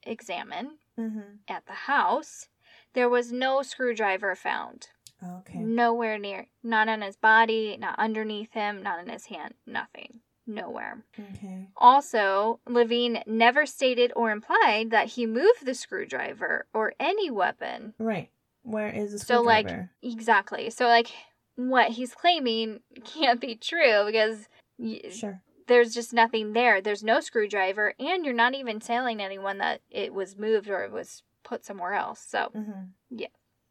[0.02, 1.38] examine Mm-hmm.
[1.48, 2.46] at the house,
[2.92, 4.88] there was no screwdriver found.
[5.24, 5.58] Okay.
[5.58, 6.46] Nowhere near.
[6.62, 10.20] Not on his body, not underneath him, not in his hand, nothing.
[10.46, 11.02] Nowhere.
[11.18, 11.68] Okay.
[11.76, 17.94] Also, Lavigne never stated or implied that he moved the screwdriver or any weapon.
[17.98, 18.30] Right.
[18.62, 19.90] Where is the So, like, screwdriver?
[20.02, 20.68] Exactly.
[20.70, 21.10] So, like,
[21.56, 25.40] what he's claiming can't be true because y- Sure.
[25.66, 26.82] there's just nothing there.
[26.82, 30.92] There's no screwdriver, and you're not even telling anyone that it was moved or it
[30.92, 32.20] was put somewhere else.
[32.20, 33.22] So, Mm-hmm.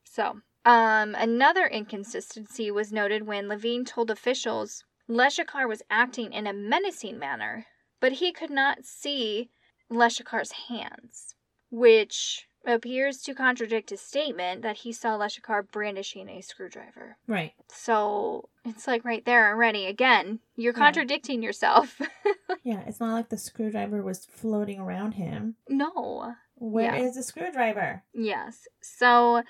[0.06, 6.54] so um, another inconsistency was noted when Lavigne told officials Leshikar was acting in a
[6.54, 7.66] menacing manner,
[8.00, 9.50] but he could not see
[9.92, 11.36] Leshikar's hands,
[11.70, 17.18] which appears to contradict his statement that he saw Leshikar brandishing a screwdriver.
[17.28, 17.52] Right.
[17.68, 19.86] So it's like right there already.
[19.86, 20.80] Again, you're Yeah.
[20.80, 22.00] contradicting yourself.
[22.66, 22.82] Yeah.
[22.88, 25.56] It's not like the screwdriver was floating around him.
[25.68, 26.34] no.
[26.56, 27.12] Where is Yeah.
[27.16, 28.04] the screwdriver?
[28.14, 28.68] Yes.
[28.82, 29.44] So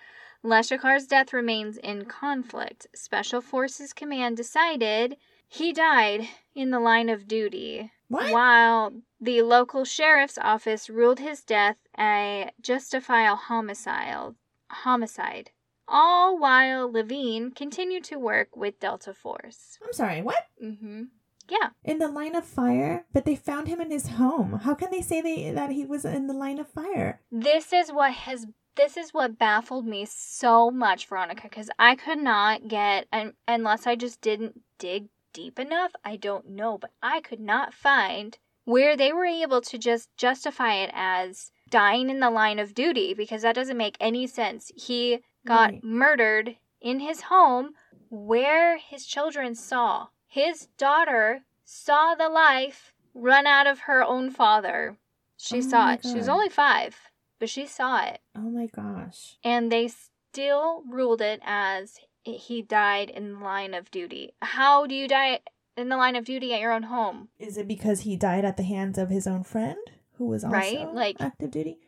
[0.43, 2.88] Leshikar's death remains in conflict.
[2.93, 8.32] Special Forces Command decided he died in the line of duty, What?
[8.32, 14.36] while the local sheriff's office ruled his death a justifiable homicide.
[14.69, 15.51] Homicide.
[15.88, 19.77] All while Lavigne continued to work with Delta Force.
[19.86, 20.21] I'm sorry.
[20.21, 20.47] What?
[20.63, 21.03] Mm-hmm.
[21.49, 21.69] Yeah.
[21.84, 23.06] In the line of fire?
[23.13, 24.60] But they found him in his home.
[24.63, 27.19] How can they say they that he was in the line of fire?
[27.32, 32.19] This is what has this is what baffled me so much, Veronica, because I could
[32.19, 37.21] not get and unless I just didn't dig deep enough, I don't know, but I
[37.21, 42.29] could not find where they were able to just justify it as dying in the
[42.29, 44.71] line of duty because that doesn't make any sense.
[44.75, 45.83] He got Right.
[45.83, 47.75] murdered in his home
[48.09, 50.07] where his children saw.
[50.27, 54.97] His daughter saw the life run out of her own father.
[55.38, 56.05] She Oh saw it.
[56.05, 57.09] She was only five,
[57.43, 58.21] but she saw it.
[58.38, 59.36] Oh my gosh.
[59.43, 64.32] And they still ruled it as he died in the line of duty.
[64.41, 65.41] How do you die
[65.75, 67.27] in the line of duty at your own home?
[67.38, 69.75] Is it because he died at the hands of his own friend
[70.13, 71.79] who was also Right, like- active duty?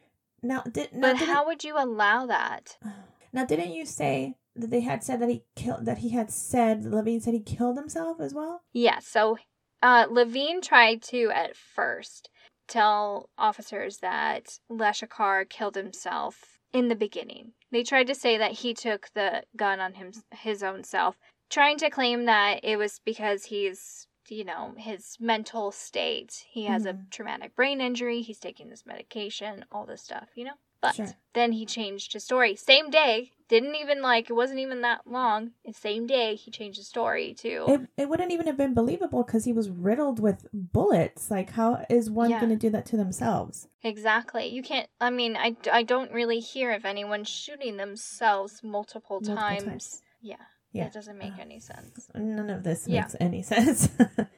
[0.44, 2.78] Now, did now, But how would you allow that?
[3.32, 6.84] now didn't you say that they had said that he killed that he had said
[6.84, 8.64] Lavigne said he killed himself as well?
[8.74, 9.38] Yeah, so
[9.82, 12.30] uh, Lavigne tried to, at first,
[12.68, 17.54] tell officers that Leshikar killed himself in the beginning.
[17.72, 21.18] They tried to say that he took the gun on him, his own self,
[21.50, 26.44] trying to claim that it was because he's, you know, his mental state.
[26.50, 27.12] He has a Mhm.
[27.12, 30.56] traumatic brain injury, he's taking this medication, all this stuff, you know?
[30.86, 31.16] But Sure.
[31.34, 32.56] then he changed his story.
[32.56, 35.52] Same day, didn't even like, it wasn't even that long.
[35.72, 37.66] Same day, he changed his story to.
[37.68, 41.30] It, it wouldn't even have been believable because he was riddled with bullets.
[41.30, 42.40] Like, how is one Yeah.
[42.40, 43.68] going to do that to themselves?
[43.84, 44.48] Exactly.
[44.48, 44.90] You can't.
[45.00, 49.64] I mean, I, I don't really hear of anyone shooting themselves multiple, Multiple times.
[49.64, 50.02] times.
[50.22, 50.36] Yeah.
[50.72, 50.86] Yeah.
[50.86, 52.10] That doesn't make Uh, any sense.
[52.16, 53.02] None of this Yeah.
[53.02, 53.90] makes any sense.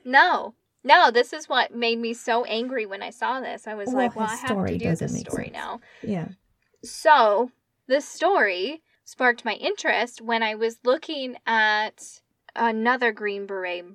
[0.06, 0.54] No.
[0.84, 3.68] No, this is what made me so angry when I saw this.
[3.68, 5.54] I was Well, like, well, I have to do this story sense.
[5.54, 5.80] now.
[6.02, 6.28] yeah.
[6.84, 7.52] So,
[7.88, 12.22] the story sparked my interest when I was looking at
[12.56, 13.86] another Green Beret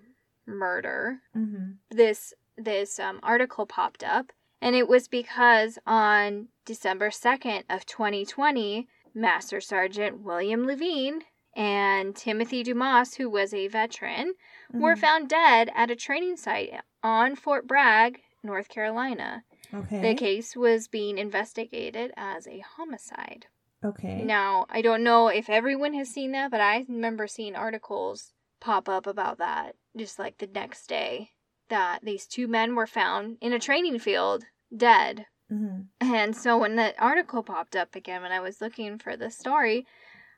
[0.46, 1.72] murder Mm-hmm.
[1.90, 8.88] this this um, article popped up and it was because on december 2nd of 2020
[9.14, 11.20] Master Sergeant William Lavigne
[11.54, 14.34] and Timothy Dumas, who was a veteran,
[14.72, 15.00] were Mhm.
[15.00, 19.44] found dead at a training site on Fort Bragg, North Carolina.
[19.74, 20.00] Okay.
[20.02, 23.46] The case was being investigated as a homicide.
[23.84, 24.22] okay.
[24.22, 28.88] Now, I don't know if everyone has seen that, but I remember seeing articles pop
[28.88, 31.32] up about that just like the next day
[31.68, 34.44] that these two men were found in a training field
[34.74, 35.26] dead.
[35.50, 35.88] Mhm.
[36.00, 39.84] And so when that article popped up again, when I was looking for the story,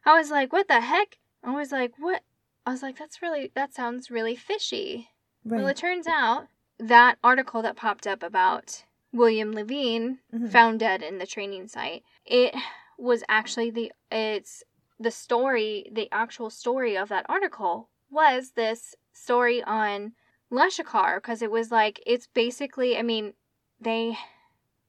[0.04, 1.18] I was like, what the heck?
[1.42, 2.22] I was like, what?
[2.66, 5.10] I was like, that's really, that sounds really fishy.
[5.44, 5.58] Right.
[5.58, 6.46] Well, it turns out
[6.78, 10.50] that article that popped up about William Lavigne Mhm.
[10.50, 12.54] found dead in the training site, it
[12.98, 14.62] was actually the it's
[14.98, 20.14] the story, the actual story of that article was this story on
[20.50, 23.34] Leshikar because it was like it's basically, I mean,
[23.80, 24.16] they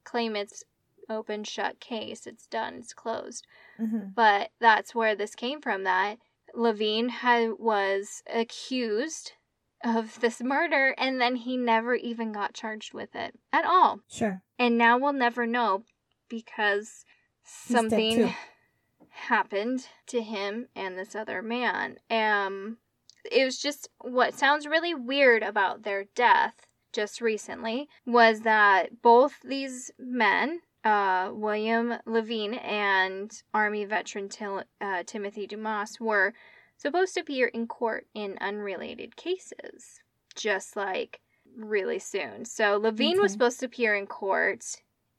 [0.04, 0.64] claim it's
[1.08, 3.46] open shut case, it's done, it's closed
[3.78, 4.14] Mhm.
[4.14, 6.18] but that's where this came from that
[6.54, 9.32] Lavigne had was accused
[9.84, 14.00] of this murder and then he never even got charged with it at all.
[14.08, 14.42] Sure.
[14.58, 15.84] And now we'll never know
[16.28, 17.04] because
[17.44, 18.34] something
[19.10, 21.98] happened to him and this other man.
[22.10, 22.78] Um
[23.30, 29.40] it was just what sounds really weird about their death just recently was that both
[29.42, 36.32] these men uh, William Lavigne and Army veteran Til- uh, Timothy Dumas were
[36.76, 40.00] supposed to appear in court in unrelated cases,
[40.36, 41.20] just like
[41.56, 42.44] really soon.
[42.44, 44.64] So Lavigne was supposed to appear in court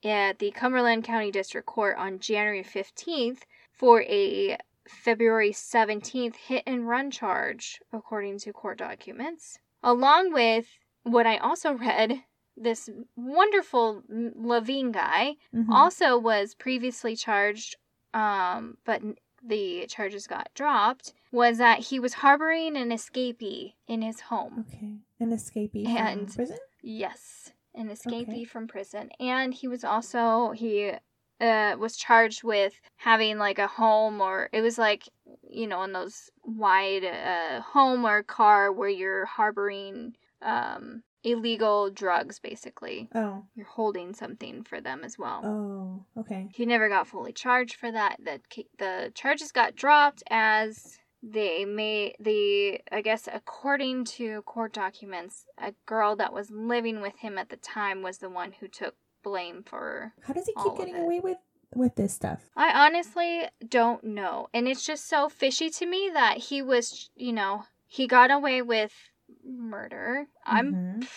[0.06, 3.42] at the Cumberland County District Court on January 15th
[3.74, 4.58] for a
[4.88, 10.68] February 17th hit and run charge, according to court documents, along with
[11.04, 12.24] what I also read.
[12.60, 15.72] This wonderful Lavigne guy Mhm.
[15.72, 17.76] also was previously charged,
[18.14, 19.02] um, but
[19.44, 24.66] the charges got dropped, was that he was harboring an escapee in his home.
[24.68, 24.98] Okay.
[25.20, 26.58] An escapee from prison?
[26.82, 28.44] Yes, an escapee Okay.
[28.44, 29.10] from prison.
[29.20, 30.94] And he was also, he
[31.40, 35.04] uh, was charged with having like a home or it was like,
[35.50, 42.40] you know, in those wide uh, home or car where you're harboring um, illegal drugs,
[42.40, 43.10] basically.
[43.14, 43.44] Oh.
[43.56, 45.42] You're holding something for them as well.
[45.46, 46.22] Oh.
[46.22, 46.48] Okay.
[46.54, 48.18] He never got fully charged for that.
[48.24, 48.40] The
[48.78, 55.74] the charges got dropped as they made the I guess according to court documents, a
[55.86, 59.64] girl that was living with him at the time was the one who took blame
[59.64, 60.14] for.
[60.22, 61.38] How does he keep getting away with
[61.76, 62.50] with this stuff?
[62.56, 67.34] I honestly don't know, and it's just so fishy to me that he was, you
[67.34, 68.94] know, he got away with
[69.48, 70.28] murder.
[70.46, 71.08] I'm Mhm.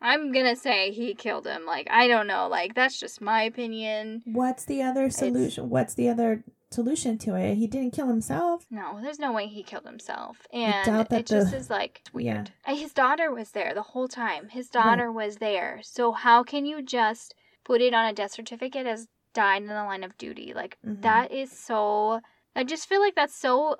[0.00, 1.64] I'm gonna say he killed him.
[1.64, 2.48] Like I don't know.
[2.48, 4.22] Like that's just my opinion.
[4.26, 5.70] What's the other solution?
[5.70, 7.54] What's the other solution to it?
[7.54, 8.66] He didn't kill himself.
[8.70, 10.46] No, there's no way he killed himself.
[10.52, 12.50] And it just the- is like weird.
[12.66, 14.48] And His daughter was there the whole time.
[14.50, 15.80] His daughter was there.
[15.82, 17.34] So how can you just
[17.64, 20.52] put it on a death certificate as died in the line of duty?
[20.54, 21.02] Like Mhm.
[21.02, 22.20] that is so
[22.54, 23.76] I just feel like that's so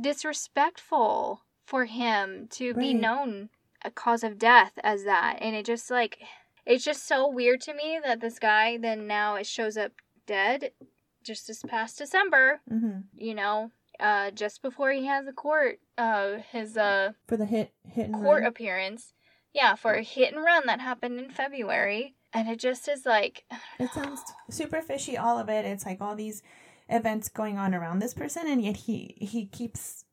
[0.00, 3.48] disrespectful for him to be known
[3.84, 5.38] a cause of death as that.
[5.40, 6.18] And it just like
[6.66, 9.92] it's just so weird to me that this guy then now it shows up
[10.26, 10.72] dead
[11.22, 13.04] just this past December Mhm.
[13.16, 17.72] you know, uh, just before he has a court, uh, his uh, For the hit
[17.88, 18.48] hit and court run.
[18.48, 19.14] appearance.
[19.52, 23.44] Yeah, for a hit and run that happened in February, and it just is like,
[23.78, 25.16] It sounds super fishy.
[25.16, 25.64] All of it.
[25.64, 26.42] It's like all these
[26.88, 30.04] events going on around this person, and yet he he keeps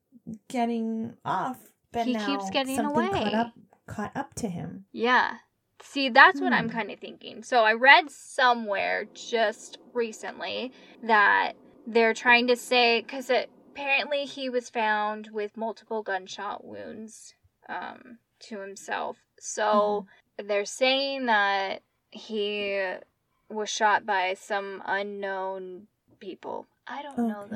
[0.48, 1.58] getting off.
[1.92, 3.10] But He now keeps getting something away.
[3.24, 3.54] Caught up,
[3.88, 4.86] caught up to him.
[4.92, 5.38] yeah.
[5.82, 6.76] See, that's what I'm Hmm.
[6.76, 7.44] kind of thinking.
[7.44, 10.72] So I read somewhere just recently
[11.04, 11.54] that
[11.86, 17.36] they're trying to say because apparently he was found with multiple gunshot wounds
[17.70, 19.18] um, to himself.
[19.40, 20.08] So
[20.44, 22.96] they're saying that he
[23.50, 25.88] was shot by some unknown
[26.20, 26.66] people.
[26.88, 27.56] I don't know Okay.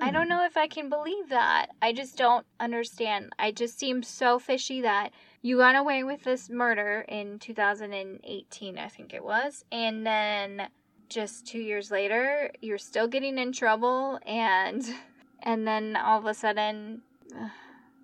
[0.00, 0.14] I Hmm.
[0.14, 1.68] don't know if I can believe that.
[1.80, 3.32] I just don't understand.
[3.38, 8.88] I just seem so fishy that you got away with this murder in 2018, I
[8.88, 10.68] think it was, and then
[11.08, 14.82] just 2 years later, you're still getting in trouble and
[15.42, 17.02] and then all of a sudden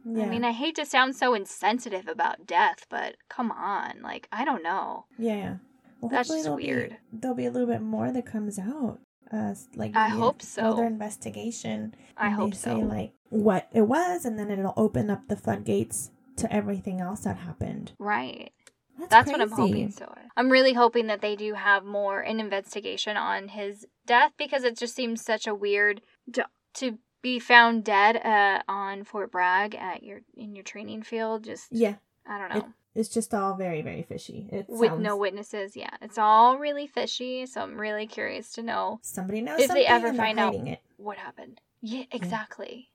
[0.05, 0.25] Yeah.
[0.25, 4.01] I mean, I hate to sound so insensitive about death, but come on.
[4.03, 5.05] Like, I don't know.
[5.19, 5.57] yeah, yeah.
[6.01, 6.91] Well, That's just weird.
[6.91, 8.99] Be, there'll be a little bit more that comes out.
[9.33, 10.71] Uh, like I hope so.
[10.71, 11.95] Further investigation.
[12.17, 12.79] I hope so.
[12.79, 17.37] Like what it was, and then it'll open up the floodgates to everything else that
[17.37, 17.93] happened.
[17.99, 18.53] right.
[18.99, 20.15] That's, That's what I'm hoping for.
[20.37, 24.77] I'm really hoping that they do have more an investigation on his death because it
[24.77, 26.03] just seems such a weird
[26.35, 31.45] to, to be found dead uh, on Fort Bragg at your in your training field.
[31.45, 31.95] Just Yeah,
[32.31, 32.73] I don't It know.
[32.95, 34.49] it's just all very, very fishy.
[34.53, 37.45] It With sounds- no witnesses, yeah, it's all really fishy.
[37.47, 40.81] So I'm really curious to know Somebody knows If they ever find out- it.
[40.97, 41.61] what happened.
[41.83, 42.91] Yeah, exactly.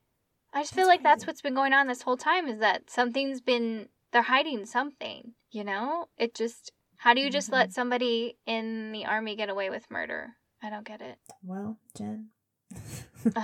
[0.53, 2.89] I just That's feel like that's what's been going on this whole time is that
[2.89, 6.07] something's been they're hiding something, you know?
[6.17, 7.73] It just how do you just let Mhm.
[7.73, 10.37] somebody in the army get away with murder?
[10.63, 11.17] I don't get it.
[11.43, 12.29] Well, Jen.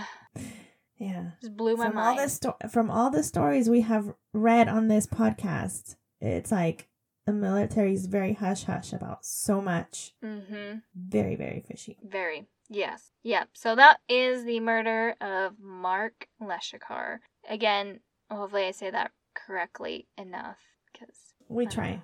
[1.02, 1.32] Yeah.
[1.42, 4.88] Just blew my From all the sto- from all the stories we have read on
[4.88, 6.88] this podcast, it's like
[7.26, 10.14] the military is very hush hush about so much.
[10.24, 10.78] mm-hmm.
[10.96, 11.98] Very, very fishy.
[12.04, 12.46] Very.
[12.70, 13.12] Yes.
[13.24, 13.50] Yep.
[13.54, 17.18] So that is the murder of Mark Leshikar.
[17.50, 18.00] Again,
[18.30, 20.58] hopefully I say that correctly enough
[20.94, 21.16] because
[21.50, 22.02] We try.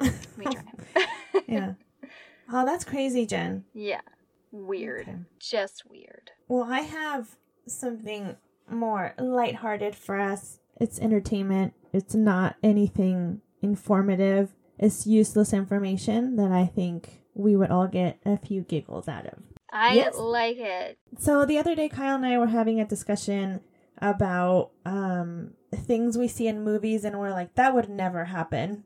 [0.00, 0.10] we
[0.44, 1.06] try.
[1.46, 1.74] yeah.
[2.52, 3.64] Oh, that's crazy, Jen.
[3.72, 4.00] yeah.
[4.50, 5.02] Weird.
[5.08, 5.16] Okay.
[5.38, 6.32] Just weird.
[6.48, 7.36] Well, I have
[7.66, 8.36] something
[8.70, 10.58] more lighthearted for us.
[10.80, 11.74] It's entertainment.
[11.92, 14.54] It's not anything informative.
[14.78, 19.38] It's useless information that I think we would all get a few giggles out of.
[19.70, 20.16] I Yes.
[20.18, 20.98] like it.
[21.18, 23.60] So the other day, Kyle and I were having a discussion
[23.98, 28.84] about um, things we see in movies, and we're like, that would never happen.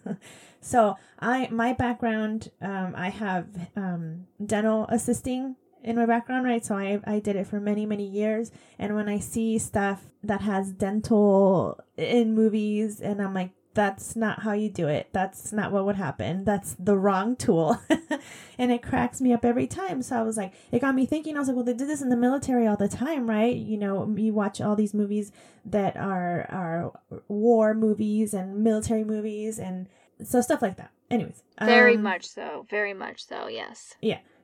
[0.60, 6.64] so I, my background, um, I have um, dental assisting in my background, right?
[6.64, 10.42] So I, I did it for many, many years, and when I see stuff that
[10.42, 13.50] has dental in movies, and I'm like.
[13.72, 15.10] That's not how you do it.
[15.12, 16.42] That's not what would happen.
[16.42, 17.80] That's the wrong tool.
[18.58, 20.02] and it cracks me up every time.
[20.02, 21.36] So I was like, it got me thinking.
[21.36, 23.54] I was like, well, they did this in the military all the time, right?
[23.54, 25.30] You know, you watch all these movies
[25.64, 26.92] that are are
[27.28, 29.86] war movies and military movies and
[30.24, 30.90] so stuff like that.
[31.10, 32.66] Anyways, Very um, much so.
[32.70, 33.48] Very much so.
[33.48, 33.94] Yes.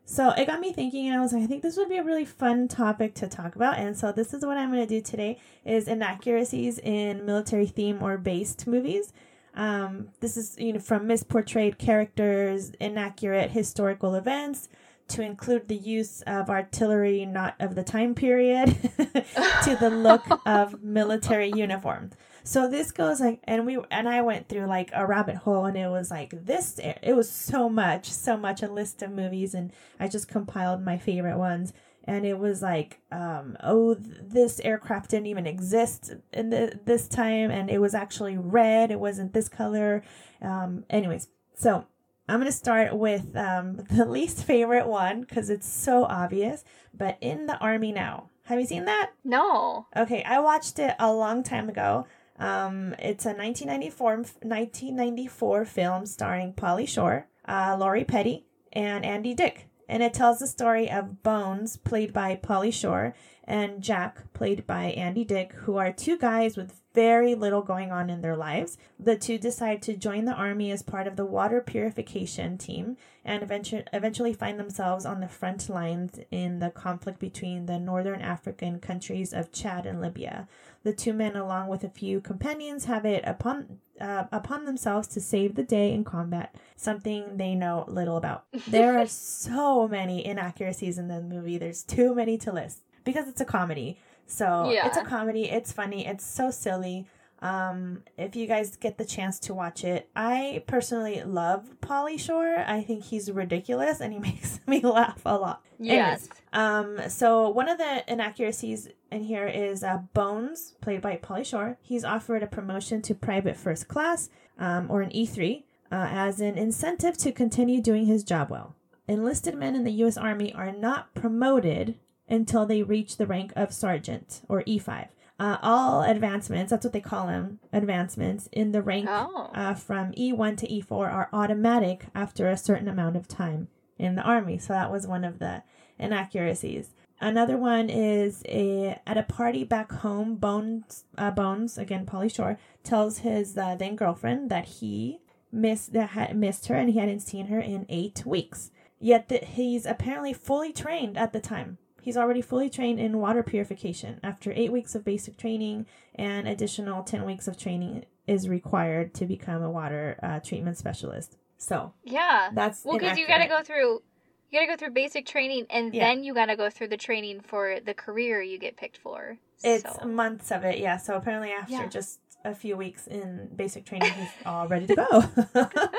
[0.08, 2.04] So it got me thinking, and I was like, I think this would be a
[2.04, 3.76] really fun topic to talk about.
[3.76, 8.00] And so this is what I'm going to do today: is inaccuracies in military theme
[8.00, 9.12] or based movies.
[9.54, 14.68] Um, this is you know from misportrayed characters, inaccurate historical events,
[15.08, 20.84] to include the use of artillery not of the time period, to the look of
[20.84, 22.10] military uniform.
[22.46, 25.76] So this goes like, and we and I went through like a rabbit hole, and
[25.76, 26.78] it was like this.
[26.78, 30.96] It was so much, so much a list of movies, and I just compiled my
[30.96, 31.72] favorite ones.
[32.04, 37.08] And it was like, um, oh, th- this aircraft didn't even exist in the, this
[37.08, 38.92] time, and it was actually red.
[38.92, 40.04] It wasn't this color.
[40.40, 41.26] Um, anyways,
[41.56, 41.84] so
[42.28, 46.62] I'm gonna start with um, the least favorite one because it's so obvious.
[46.94, 49.10] But in the army now, have you seen that?
[49.24, 49.88] No.
[49.96, 52.06] Okay, I watched it a long time ago.
[52.38, 59.68] Um, it's a 1994, 1994 film starring Pauly Shore, uh, Lori Petty, and Andy Dick.
[59.88, 63.14] And it tells the story of Bones, played by Pauly Shore,
[63.44, 68.10] and Jack, played by Andy Dick, who are two guys with very little going on
[68.10, 68.78] in their lives.
[68.98, 73.42] The two decide to join the army as part of the water purification team and
[73.42, 78.80] eventually, eventually find themselves on the front lines in the conflict between the northern African
[78.80, 80.48] countries of Chad and Libya.
[80.86, 85.20] The two men, along with a few companions, have it upon uh, upon themselves to
[85.20, 88.44] save the day in combat, something they know little about.
[88.68, 91.58] There are so many inaccuracies in the movie.
[91.58, 93.98] There's too many to list because it's a comedy.
[94.28, 94.86] So Yeah.
[94.86, 95.44] it's a comedy.
[95.50, 96.06] It's funny.
[96.06, 97.06] It's so silly.
[97.46, 102.64] Um, if you guys get the chance to watch it, I personally love Pauly Shore.
[102.66, 105.64] I think he's ridiculous and he makes me laugh a lot.
[105.78, 106.28] Yes.
[106.52, 111.78] Um, so one of the inaccuracies in here is uh, Bones, played by Pauly Shore.
[111.82, 114.28] He's offered a promotion to private first class,
[114.58, 118.74] um, or an E3, uh, as an incentive to continue doing his job well.
[119.06, 120.16] Enlisted men in the U.S.
[120.16, 121.94] Army are not promoted
[122.28, 125.08] until they reach the rank of sergeant, or E5.
[125.38, 129.50] Uh, all advancements, that's what they call them, advancements in the rank Oh.
[129.54, 133.68] uh, from E1 to E4 are automatic after a certain amount of time
[133.98, 134.56] in the army.
[134.56, 135.62] So that was one of the
[135.98, 136.94] inaccuracies.
[137.20, 140.36] Another one is a at a party back home.
[140.36, 145.20] Bones, uh, Bones again, Pauly Shore tells his uh, then girlfriend that he
[145.52, 148.70] missed that had missed her and he hadn't seen her in eight weeks.
[149.00, 151.78] Yet that he's apparently fully trained at the time.
[152.06, 154.20] He's already fully trained in water purification.
[154.22, 159.26] After eight weeks of basic training, and additional ten weeks of training is required to
[159.26, 161.36] become a water uh, treatment specialist.
[161.58, 162.50] So Yeah.
[162.52, 164.02] that's Well, because you got to go through,
[164.50, 166.04] you got to go through basic training, and Yeah.
[166.06, 169.38] then you got to go through the training for the career you get picked for.
[169.64, 170.98] It's So- months of it, yeah.
[170.98, 171.86] So apparently, after Yeah.
[171.88, 175.08] just a few weeks in basic training, he's all ready to go.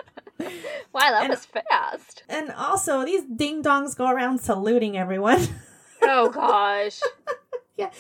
[0.93, 2.23] Wow, that And- was fast.
[2.29, 5.41] And also, these ding dongs go around saluting everyone.
[6.01, 6.99] Oh gosh.
[7.77, 7.91] Yeah.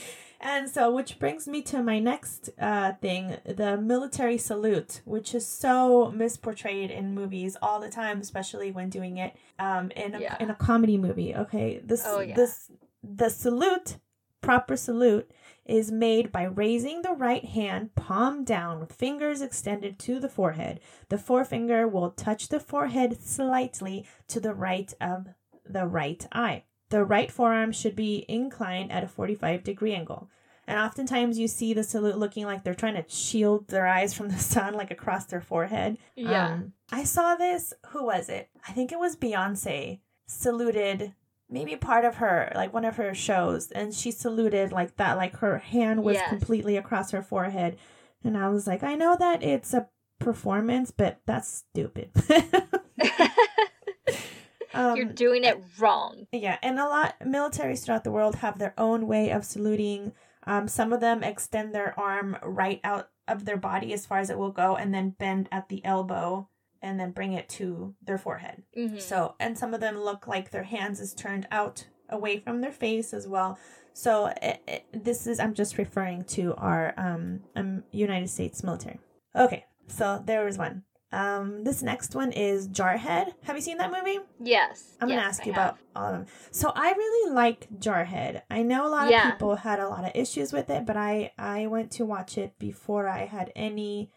[0.41, 5.45] And so, which brings me to my next uh, thing the military salute, which is
[5.45, 10.35] so misportrayed in movies all the time, especially when doing it um, in, a, Yeah.
[10.39, 11.35] in a comedy movie.
[11.35, 11.79] Okay.
[11.85, 12.33] This, Oh, yeah.
[12.35, 12.71] this,
[13.03, 13.97] the salute,
[14.41, 15.29] proper salute,
[15.63, 20.79] is made by raising the right hand palm down with fingers extended to the forehead.
[21.09, 25.27] The forefinger will touch the forehead slightly to the right of
[25.69, 26.63] the right eye.
[26.89, 30.29] The right forearm should be inclined at a 45 degree angle.
[30.69, 34.29] And oftentimes you see the salute looking like they're trying to shield their eyes from
[34.29, 35.97] the sun, like across their forehead.
[36.15, 36.47] Yeah.
[36.53, 37.73] Um, I saw this.
[37.87, 38.49] Who was it?
[38.67, 41.13] I think it was Beyonce saluted
[41.49, 45.37] maybe part of her, like one of her shows, and she saluted like that, like
[45.37, 46.27] her hand was Yes.
[46.29, 47.77] completely across her forehead.
[48.23, 49.87] And I was like, I know that it's a
[50.19, 52.09] performance, but that's stupid.
[54.77, 56.27] um, You're doing it wrong.
[56.31, 60.13] yeah, and a lot militaries throughout the world have their own way of saluting.
[60.45, 64.29] Um, some of them extend their arm right out of their body as far as
[64.29, 66.49] it will go, and then bend at the elbow,
[66.81, 68.63] and then bring it to their forehead.
[68.77, 69.01] Mhm.
[69.01, 72.71] So, and some of them look like their hands is turned out away from their
[72.71, 73.57] face as well.
[73.93, 78.99] So, it, it, this is I'm just referring to our um, um United States military.
[79.35, 80.83] Okay, so there was one.
[81.11, 83.33] Um, this next one is Jarhead.
[83.43, 84.19] Have you seen that movie?
[84.41, 84.97] Yes.
[84.99, 85.61] I'm gonna ask I you have.
[85.69, 86.25] about all of them.
[86.51, 88.41] So I really like Jarhead.
[88.51, 89.27] I know a lot Yeah.
[89.27, 92.37] of people had a lot of issues with it, but I I went to watch
[92.37, 94.11] it before I had any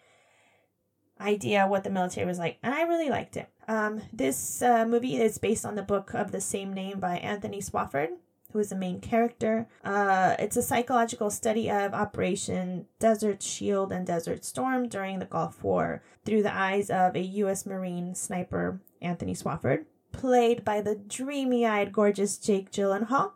[1.20, 3.48] idea what the military was like, and I really liked it.
[3.68, 7.60] Um, this uh, movie is based on the book of the same name by Anthony
[7.60, 8.08] Swofford,
[8.52, 9.68] who is the main character.
[9.84, 15.62] Uh, it's a psychological study of Operation Desert Shield and Desert Storm during the Gulf
[15.62, 17.66] War through the eyes of a U.S.
[17.66, 23.32] Marine sniper, Anthony Swofford, played by the dreamy-eyed, gorgeous Jake Gyllenhaal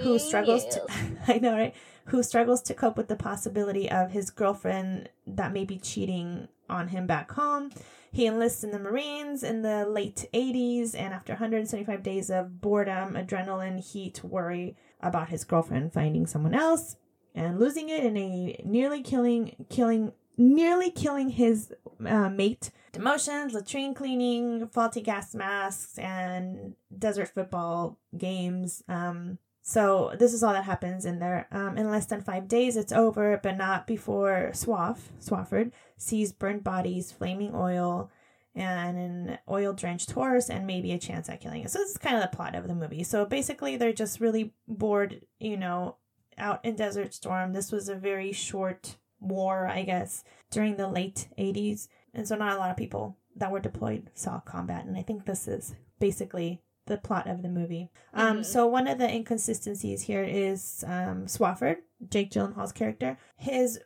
[0.00, 0.82] who struggles to.
[1.28, 1.74] I know right
[2.06, 6.88] who struggles to cope with the possibility of his girlfriend that may be cheating on
[6.88, 7.70] him back home.
[8.12, 13.14] He enlists in the Marines in the late 80s and after 175 days of boredom,
[13.14, 16.96] adrenaline, heat, worry about his girlfriend finding someone else
[17.34, 21.72] and losing it in a nearly killing killing nearly killing his
[22.06, 28.84] uh, mate demotions, latrine cleaning, faulty gas masks, and desert football games.
[28.88, 31.46] Um, so this is all that happens in there.
[31.52, 36.64] Um, in less than five days, it's over, but not before Swaff Swofford sees burned
[36.64, 38.10] bodies, flaming oil,
[38.54, 41.70] and an oil-drenched horse, and maybe a chance at killing it.
[41.70, 43.04] So this is kind of the plot of the movie.
[43.04, 45.96] So basically, they're just really bored, you know,
[46.36, 47.52] out in Desert Storm.
[47.52, 51.86] This was a very short war, I guess, during the late 80s.
[52.12, 54.84] And so not a lot of people that were deployed saw combat.
[54.84, 56.60] And I think this is basically
[56.92, 57.90] the plot of the movie.
[58.14, 58.44] Um, Mhm.
[58.44, 61.78] So one of the inconsistencies here is um, Swofford,
[62.08, 63.16] Jake Gyllenhaal's character.
[63.36, 63.80] His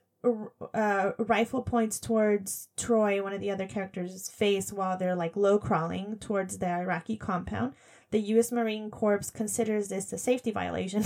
[0.74, 5.56] uh, rifle points towards Troy, one of the other characters' face, while they're like low
[5.58, 7.74] crawling towards the Iraqi compound.
[8.10, 8.50] The U.S.
[8.52, 11.04] Marine Corps considers this a safety violation.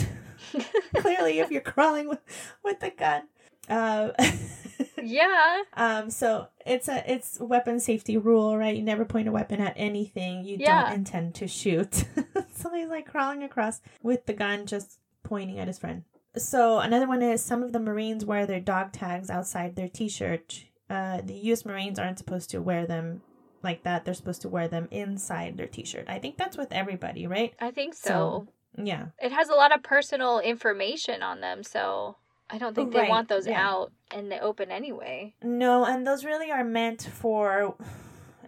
[0.97, 2.21] Clearly, if you're crawling with,
[2.65, 3.23] with a gun.
[3.69, 4.11] Uh,
[5.05, 5.63] yeah.
[5.75, 8.75] um, so it's a it's weapon safety rule, right?
[8.77, 10.85] You never point a weapon at anything you Yeah.
[10.85, 12.05] don't intend to shoot.
[12.55, 16.05] Somebody's like crawling across with the gun, just pointing at his friend.
[16.37, 20.65] So another one is some of the Marines wear their dog tags outside their T-shirt.
[20.89, 21.65] Uh, the U.S.
[21.65, 23.23] Marines aren't supposed to wear them
[23.63, 24.05] like that.
[24.05, 26.05] They're supposed to wear them inside their T-shirt.
[26.09, 27.53] I think that's with everybody, right?
[27.61, 28.09] I think so.
[28.09, 28.49] So-
[28.85, 29.07] Yeah.
[29.19, 32.17] It has a lot of personal information on them, so
[32.53, 33.69] I don't oh, think they Right, want those yeah.
[33.69, 35.35] out in the open anyway.
[35.43, 37.77] No, and those really are meant for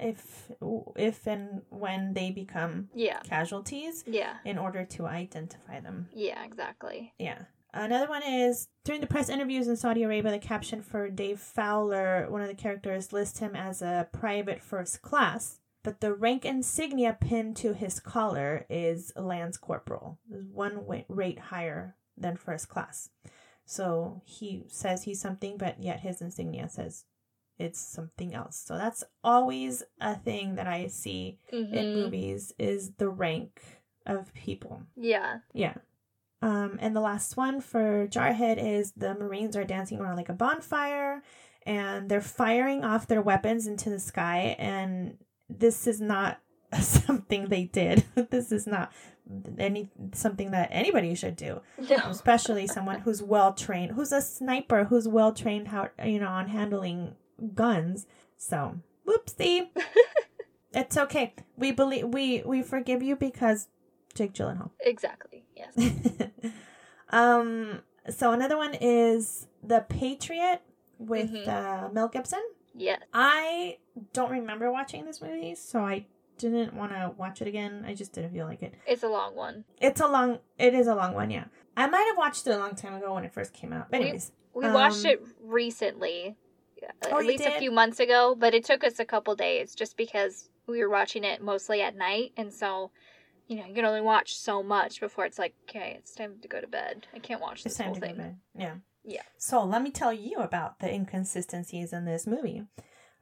[0.00, 0.50] if
[0.96, 3.20] if and when they become Yeah.
[3.20, 4.38] casualties Yeah.
[4.44, 6.08] in order to identify them.
[6.12, 7.14] Yeah, exactly.
[7.18, 7.42] Yeah.
[7.74, 12.26] Another one is during the press interviews in Saudi Arabia, the caption for Dave Fowler,
[12.28, 17.16] one of the characters, lists him as a private first class, but the rank insignia
[17.18, 20.18] pinned to his collar is Lance Corporal,
[20.52, 23.08] one rate higher than first class.
[23.64, 27.04] So he says he's something, but yet his insignia says
[27.58, 28.56] it's something else.
[28.56, 31.94] So that's always a thing that I see in Mhm.
[31.94, 33.62] movies is the rank
[34.04, 34.82] of people.
[34.96, 35.40] Yeah.
[35.52, 35.74] Yeah.
[36.40, 40.34] Um, and the last one for Jarhead is the Marines are dancing around like a
[40.34, 41.22] bonfire
[41.64, 44.56] and they're firing off their weapons into the sky.
[44.58, 46.40] And this is not
[46.80, 48.04] something they did.
[48.30, 48.92] this is not
[49.58, 51.96] any something that anybody should do, No.
[52.06, 56.48] especially someone who's well trained, who's a sniper, who's well trained how you know on
[56.48, 57.14] handling
[57.54, 58.06] guns.
[58.36, 59.68] So whoopsie.
[60.74, 61.34] It's okay.
[61.56, 63.68] We believe we we forgive you because
[64.14, 64.70] Jake Gyllenhaal.
[64.80, 65.44] Exactly.
[65.54, 65.76] Yes.
[67.10, 67.82] um.
[68.08, 70.60] So another one is The Patriot
[70.98, 71.46] with Mhm.
[71.48, 72.42] uh, Mel Gibson.
[72.74, 73.00] yes.
[73.12, 73.78] I
[74.12, 76.06] don't remember watching this movie, so I
[76.38, 77.84] didn't want to watch it again.
[77.86, 78.74] I just didn't feel like it.
[78.86, 79.64] It's a long one.
[79.80, 80.38] It's a long.
[80.58, 81.30] It is a long one.
[81.30, 81.44] Yeah.
[81.76, 83.90] I might have watched it a long time ago when it first came out.
[83.90, 86.36] But anyways, We watched Um, it recently,
[87.10, 89.96] Oh, at least a few months ago, but it took us a couple days just
[89.96, 92.90] because we were watching it mostly at night, and so
[93.46, 96.48] you know you can only watch so much before it's like, okay, it's time to
[96.48, 97.06] go to bed.
[97.14, 98.36] I can't watch It's this time whole thing.
[98.56, 98.74] Yeah.
[99.04, 99.22] Yeah.
[99.38, 102.64] So let me tell you about the inconsistencies in this movie.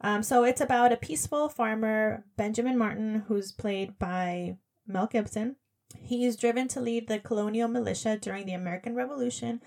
[0.00, 5.56] Um, so it's about a peaceful farmer, Benjamin Martin, who's played by Mel Gibson.
[5.98, 9.60] He is driven to lead the colonial militia during the American Revolution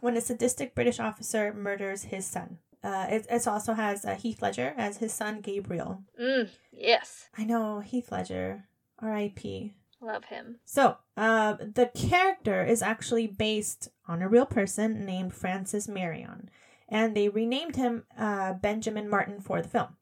[0.00, 2.58] when a sadistic British officer murders his son.
[2.82, 6.02] Uh, it, it also has uh, Heath Ledger as his son Gabriel.
[6.20, 8.64] Mm, yes, I know Heath Ledger,
[9.00, 9.74] R.I.P.
[10.00, 10.60] love him.
[10.64, 16.48] So, uh, the character is actually based on a real person named Francis Marion,
[16.88, 19.96] and they renamed him uh, Benjamin Martin for the film.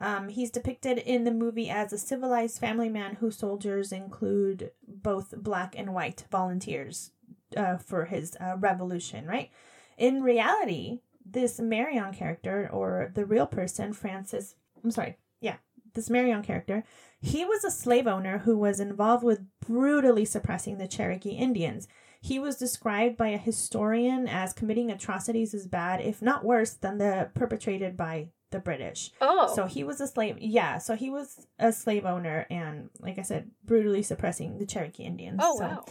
[0.00, 5.34] Um, he's depicted in the movie as a civilized family man whose soldiers include both
[5.36, 7.12] black and white volunteers
[7.56, 9.50] uh, for his uh, revolution, right?
[9.96, 15.56] In reality, this Marion character, or the real person, Francis, I'm sorry, yeah,
[15.94, 16.84] this Marion character,
[17.20, 21.88] he was a slave owner who was involved with brutally suppressing the Cherokee Indians.
[22.24, 26.96] He was described by a historian as committing atrocities as bad, if not worse, than
[26.96, 29.10] the perpetrated by the British.
[29.20, 30.38] Oh, So he was a slave.
[30.38, 35.02] Yeah, so he was a slave owner and, like I said, brutally suppressing the Cherokee
[35.04, 35.40] Indians.
[35.42, 35.84] oh so, wow.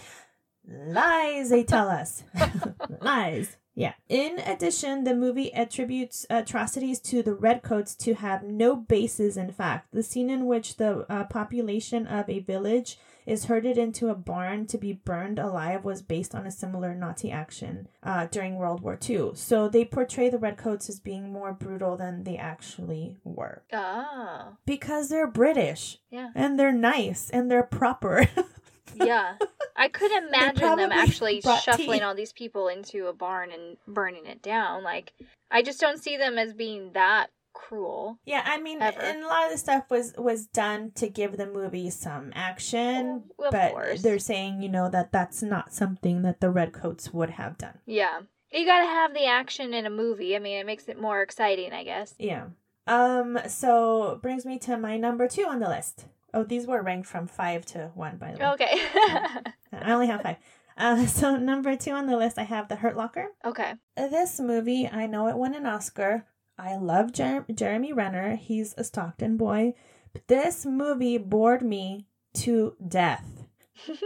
[0.67, 2.23] Lies, they tell us.
[3.01, 3.57] Lies.
[3.75, 3.93] Yeah.
[4.09, 9.91] In addition, the movie attributes atrocities to the Redcoats to have no basis in fact.
[9.91, 14.65] The scene in which the uh, population of a village is herded into a barn
[14.67, 18.97] to be burned alive was based on a similar Nazi action uh, during World War
[19.09, 19.31] II.
[19.35, 23.63] So they portray the Redcoats as being more brutal than they actually were.
[23.71, 28.27] Ah, Because they're British yeah, and they're nice and they're proper.
[28.95, 29.35] yeah.
[29.75, 32.03] I could imagine them actually shuffling tea.
[32.03, 34.83] all these people into a barn and burning it down.
[34.83, 35.13] Like,
[35.49, 38.19] I just don't see them as being that cruel.
[38.25, 38.99] Yeah, I mean, Ever.
[38.99, 43.23] and a lot of the stuff was was done to give the movie some action,
[43.37, 44.01] Well, but course.
[44.01, 47.79] they're saying, you know, that that's not something that the Redcoats would have done.
[47.85, 48.21] Yeah.
[48.51, 50.35] You gotta have the action in a movie.
[50.35, 52.13] I mean, it makes it more exciting, I guess.
[52.19, 52.47] Yeah.
[52.85, 53.39] Um.
[53.47, 56.05] So brings me to my number two on the list.
[56.33, 58.45] Oh, these were ranked from five to one, by the way.
[58.53, 58.81] Okay.
[59.71, 60.37] I only have five.
[60.77, 63.27] Uh, so number two on the list, I have The Hurt Locker.
[63.45, 63.75] okay.
[63.95, 66.25] This movie, I know it won an Oscar.
[66.57, 68.35] I love Jer- Jeremy Renner.
[68.35, 69.73] He's a Stockton boy.
[70.13, 73.45] But this movie bored me to death.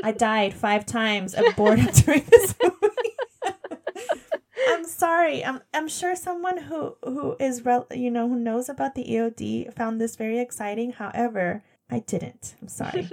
[0.04, 2.76] I died five times of boredom during this movie.
[4.70, 5.44] I'm sorry.
[5.44, 9.74] I'm I'm sure someone who who is rel- you know who knows about the EOD
[9.74, 10.92] found this very exciting.
[10.94, 12.56] However, I didn't.
[12.62, 13.10] I'm sorry.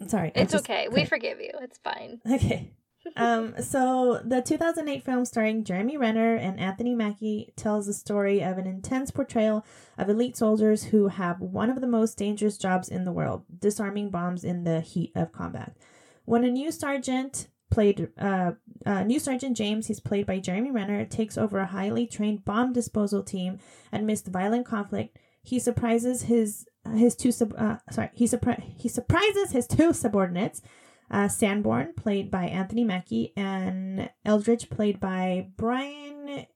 [0.00, 0.32] I'm sorry.
[0.34, 0.88] It's just okay.
[0.88, 1.50] We forgive you.
[1.62, 2.20] It's fine.
[2.30, 2.72] Okay.
[3.16, 8.58] Um, so the 2008 film starring Jeremy Renner and Anthony Mackie tells the story of
[8.58, 9.64] an intense portrayal
[9.98, 14.10] of elite soldiers who have one of the most dangerous jobs in the world, disarming
[14.10, 15.76] bombs in the heat of combat.
[16.24, 18.52] When a new sergeant played, uh,
[18.86, 22.72] uh, new sergeant James, he's played by Jeremy Renner, takes over a highly trained bomb
[22.72, 23.58] disposal team
[23.92, 29.52] amidst violent conflict, he surprises his his two sub, uh, sorry he surpri- he surprises
[29.52, 30.62] his two subordinates
[31.10, 36.46] uh, Sanborn, played by Anthony Mackie, and Eldridge, played by Brian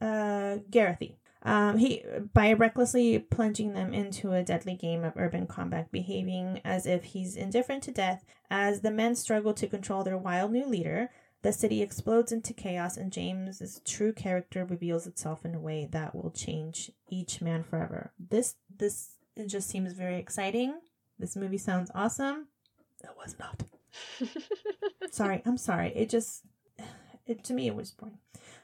[0.00, 1.18] uh, Geraghty.
[1.42, 2.02] Um, he
[2.34, 7.36] by recklessly plunging them into a deadly game of urban combat, behaving as if he's
[7.36, 8.24] indifferent to death.
[8.50, 11.10] As the men struggle to control their wild new leader,
[11.42, 16.16] the city explodes into chaos, and James's true character reveals itself in a way that
[16.16, 18.12] will change each man forever.
[18.18, 19.10] This this
[19.46, 20.80] just seems very exciting.
[21.16, 22.48] This movie sounds awesome.
[23.04, 23.62] It was not.
[25.10, 25.92] sorry, I'm sorry.
[25.94, 26.42] It just,
[27.26, 28.18] it to me it was boring.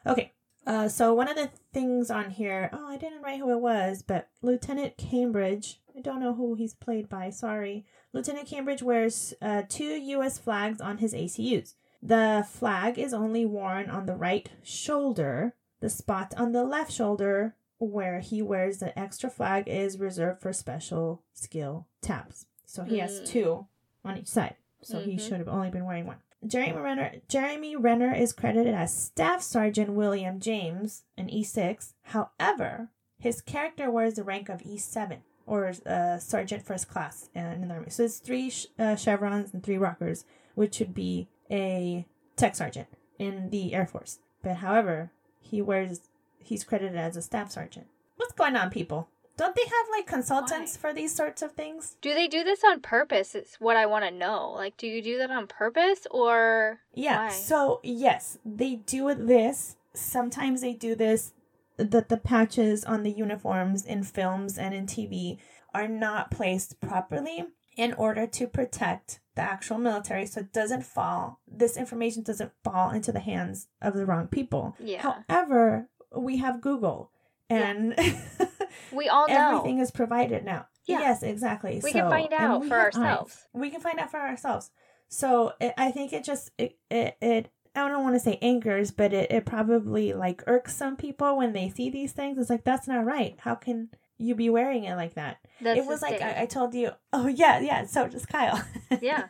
[0.07, 0.33] Okay,
[0.67, 4.03] uh, so one of the things on here, oh, I didn't write who it was,
[4.03, 5.81] but Lieutenant Cambridge.
[5.97, 7.29] I don't know who he's played by.
[7.31, 10.39] Sorry, Lieutenant Cambridge wears uh, two U.S.
[10.39, 11.75] flags on his ACUs.
[12.03, 15.55] The flag is only worn on the right shoulder.
[15.81, 20.53] The spot on the left shoulder where he wears the extra flag is reserved for
[20.53, 22.47] special skill tabs.
[22.65, 23.27] So he has Mm.
[23.27, 23.67] two
[24.05, 24.57] on each side.
[24.83, 25.21] So he Mhm.
[25.21, 26.19] should have only been wearing one.
[26.47, 31.95] Jeremy Renner, Jeremy Renner is credited as Staff Sergeant William James, an E6.
[32.03, 35.19] However, his character wears the rank of E7.
[35.45, 37.91] or uh, sergeant first class in the army.
[37.91, 40.25] So it's three sh- uh, chevrons and three rockers,
[40.55, 42.07] which would be a
[42.37, 42.87] tech sergeant
[43.19, 44.21] in the Air Force.
[44.41, 45.11] But however,
[45.41, 46.09] he wears
[46.39, 47.89] he's credited as a staff sergeant.
[48.17, 49.09] What's going on, people?
[49.37, 50.81] Don't they have like consultants Why?
[50.81, 51.97] for these sorts of things?
[52.01, 53.35] Do they do this on purpose?
[53.35, 54.53] It's what I want to know.
[54.55, 57.27] Like, do you do that on purpose or Yeah.
[57.27, 57.31] Why?
[57.31, 59.77] So yes, they do this.
[59.95, 61.33] Sometimes they do this.
[61.79, 65.39] That the patches on the uniforms in films and in TV
[65.75, 71.41] are not placed properly in order to protect the actual military, so it doesn't fall.
[71.49, 74.77] This information doesn't fall into the hands of the wrong people.
[74.79, 75.23] Yeah.
[75.29, 77.11] However, we have Google,
[77.49, 77.95] and
[78.93, 79.59] we all know?
[79.59, 80.67] everything is provided now.
[80.87, 81.01] Yeah.
[81.01, 81.81] Yes, exactly.
[81.83, 82.97] We can find out for eyes.
[82.97, 83.47] ourselves.
[83.53, 84.71] We can find out for ourselves.
[85.09, 88.91] So it, I think it just it it, it I don't want to say angers,
[88.91, 92.39] but it, it probably like irks some people when they see these things.
[92.39, 93.35] It's like that's not right.
[93.39, 95.39] How can you be wearing it like that?
[95.61, 96.21] That's it was like.
[96.21, 96.91] I, I told you.
[97.13, 97.85] Oh yeah, yeah.
[97.87, 98.63] So does Kyle.
[99.01, 99.29] Yeah.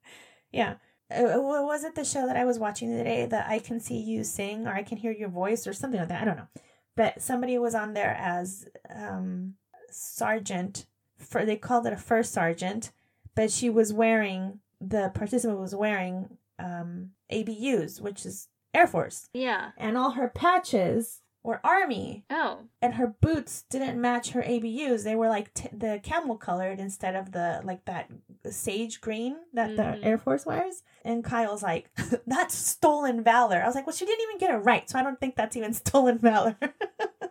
[0.52, 0.74] yeah.
[1.10, 3.98] Uh, what was it the show that I was watching today that I can see
[3.98, 6.22] you sing or I can hear your voice or something like that?
[6.22, 6.48] I don't know.
[6.96, 9.54] But somebody was on there as um
[9.90, 10.86] sergeant
[11.16, 12.92] for they called it a first sergeant,
[13.34, 19.28] but she was wearing the participant was wearing um ABUs, which is Air Force.
[19.32, 19.70] yeah.
[19.76, 22.60] And all her patches were army Oh.
[22.82, 25.04] and her boots didn't match her ABUs.
[25.04, 28.10] They were like t- the camel colored instead of the like that
[28.52, 29.76] sage green that Mhm.
[29.76, 30.82] the Air Force wears.
[31.04, 31.90] And Kyle's like,
[32.26, 35.02] "That's stolen valor." I was like, "Well, she didn't even get it right, so I
[35.02, 36.56] don't think that's even stolen valor."
[37.22, 37.28] I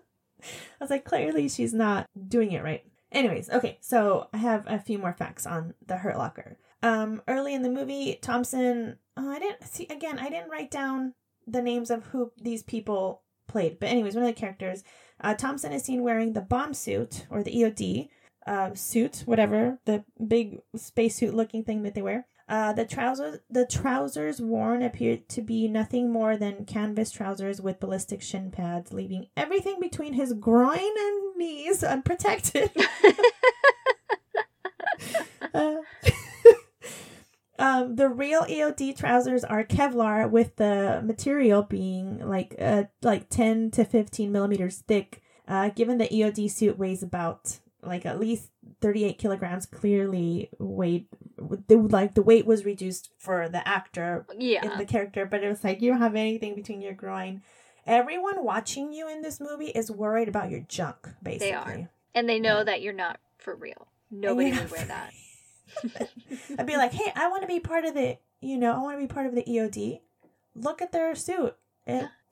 [0.79, 4.97] was like, "Clearly, she's not doing it right." Anyways, okay, so I have a few
[4.97, 6.57] more facts on the Hurt Locker.
[6.81, 8.97] Um, early in the movie, Thompson.
[9.15, 10.17] Oh, I didn't see again.
[10.19, 11.13] I didn't write down
[11.47, 13.79] the names of who these people played.
[13.79, 14.83] But anyways, one of the characters,
[15.21, 18.09] uh, Thompson is seen wearing the bomb suit or the EOD
[18.45, 22.27] uh, suit, whatever the big spacesuit looking thing that they wear.
[22.49, 27.79] Uh, the trousers, the trousers worn appeared to be nothing more than canvas trousers with
[27.79, 32.69] ballistic shin pads, leaving everything between his groin and knees unprotected.
[35.53, 35.75] Uh,
[37.59, 43.69] um, the real EOD trousers are Kevlar, with the material being like uh, like ten
[43.71, 45.21] to fifteen millimeters thick.
[45.47, 48.49] Uh, given the EOD suit weighs about like at least
[48.81, 51.07] thirty eight kilograms, clearly weighed
[51.67, 54.71] the, like the weight was reduced for the actor Yeah.
[54.71, 57.41] in the character, but it was like you don't have anything between your groin.
[57.85, 61.47] Everyone watching you in this movie is worried about your junk, basically.
[61.49, 61.89] They are.
[62.15, 62.63] and they know Yeah.
[62.65, 63.87] that you're not for real.
[64.11, 65.13] Nobody would wear that.
[66.57, 68.97] I'd be like, hey, I want to be part of the, you know, I want
[68.99, 69.99] to be part of the EOD.
[70.55, 71.55] Look at their suit.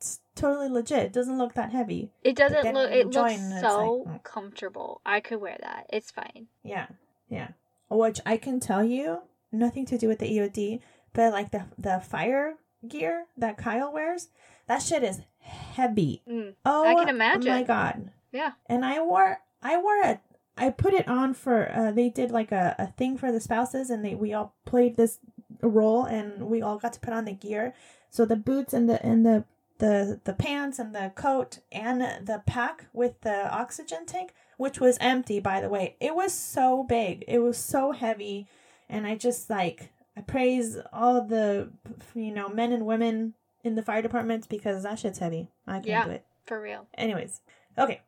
[0.02, 1.04] It's totally legit.
[1.04, 2.10] It doesn't look that heavy.
[2.24, 2.90] It doesn't look.
[2.90, 4.24] It looks so like, mm.
[4.24, 5.00] comfortable.
[5.06, 5.86] I could wear that.
[5.94, 6.48] It's fine.
[6.64, 6.88] Yeah,
[7.30, 7.50] yeah.
[7.88, 9.20] Which I can tell you,
[9.52, 10.80] nothing to do with the EOD,
[11.14, 12.56] but like the the fire
[12.88, 14.30] gear that Kyle wears,
[14.66, 16.24] that shit is heavy.
[16.28, 16.56] Mm.
[16.66, 17.52] Oh, I can imagine.
[17.52, 18.10] my god.
[18.32, 18.54] Yeah.
[18.66, 20.20] And I wore I wore a
[20.58, 23.92] I put it on for uh, they did like a, a thing for the spouses
[23.92, 25.20] and they we all played this
[25.62, 27.76] role and we all got to put on the gear.
[28.10, 29.46] So the boots and the and the
[29.82, 34.98] the the pants and the coat and the pack with the oxygen tank, which was
[35.02, 35.96] empty by the way.
[36.00, 37.26] It was so big.
[37.28, 38.48] It was so heavy
[38.88, 41.70] and I just like I praise all the
[42.16, 45.50] you know men and women in the fire departments because that shit's heavy.
[45.68, 46.06] I can't Yeah.
[46.06, 46.26] do it.
[46.46, 46.88] For real.
[46.96, 47.42] Anyways,
[47.78, 48.02] okay.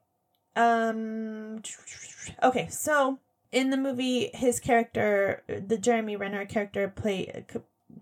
[0.55, 1.61] Um.
[2.43, 3.19] Okay, so
[3.51, 7.45] in the movie, his character, the Jeremy Renner character, play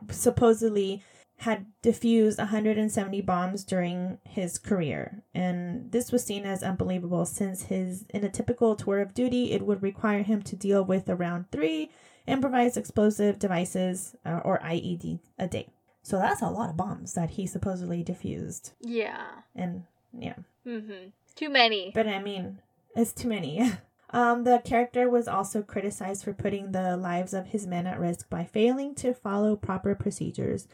[0.10, 1.04] supposedly
[1.42, 8.06] had defused 170 bombs during his career, and this was seen as unbelievable since his
[8.10, 11.90] in a typical tour of duty, it would require him to deal with around three
[12.28, 15.68] improvised explosive devices uh, or IED a day.
[16.04, 19.26] So that's a lot of bombs that he supposedly diffused, Yeah.
[19.56, 19.84] and
[20.18, 20.36] yeah.
[20.66, 21.10] Mm-hmm.
[21.36, 21.92] Too many.
[21.94, 22.60] But I mean,
[22.96, 23.72] it's too many.
[24.14, 28.30] Um, the character was also criticized for putting the lives of his men at risk
[28.30, 30.68] by failing to follow proper procedures.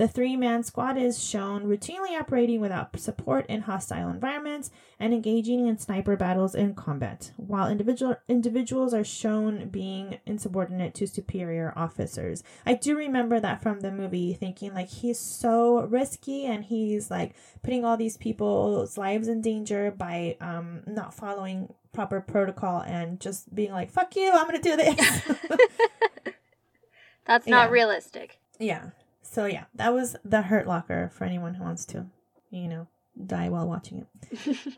[0.00, 5.66] The three man squad is shown routinely operating without support in hostile environments and engaging
[5.66, 12.42] in sniper battles in combat, while individual individuals are shown being insubordinate to superior officers.
[12.64, 17.34] I do remember that from the movie, thinking like he's so risky and he's like
[17.62, 23.54] putting all these people's lives in danger by um not following proper protocol and just
[23.54, 24.96] being like fuck you i'm gonna do this
[27.26, 27.72] That's not Yeah.
[27.74, 28.38] realistic.
[28.58, 28.90] yeah
[29.30, 32.06] so yeah that was the hurt locker for anyone who wants to
[32.50, 32.86] you know
[33.26, 34.08] die while watching it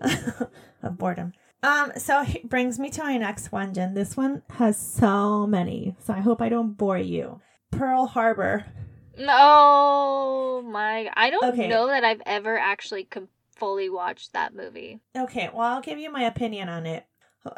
[0.83, 1.33] of boredom
[1.65, 3.95] Um, so it brings me to my next one, Jen.
[3.95, 7.41] This one has so many, so I hope I don't bore you.
[7.71, 8.65] Pearl Harbor.
[9.19, 11.09] Oh my!
[11.15, 11.69] I don't Okay.
[11.69, 14.99] know that I've ever actually com- fully watched that movie.
[15.17, 17.07] Okay, well, I'll give you my opinion on it.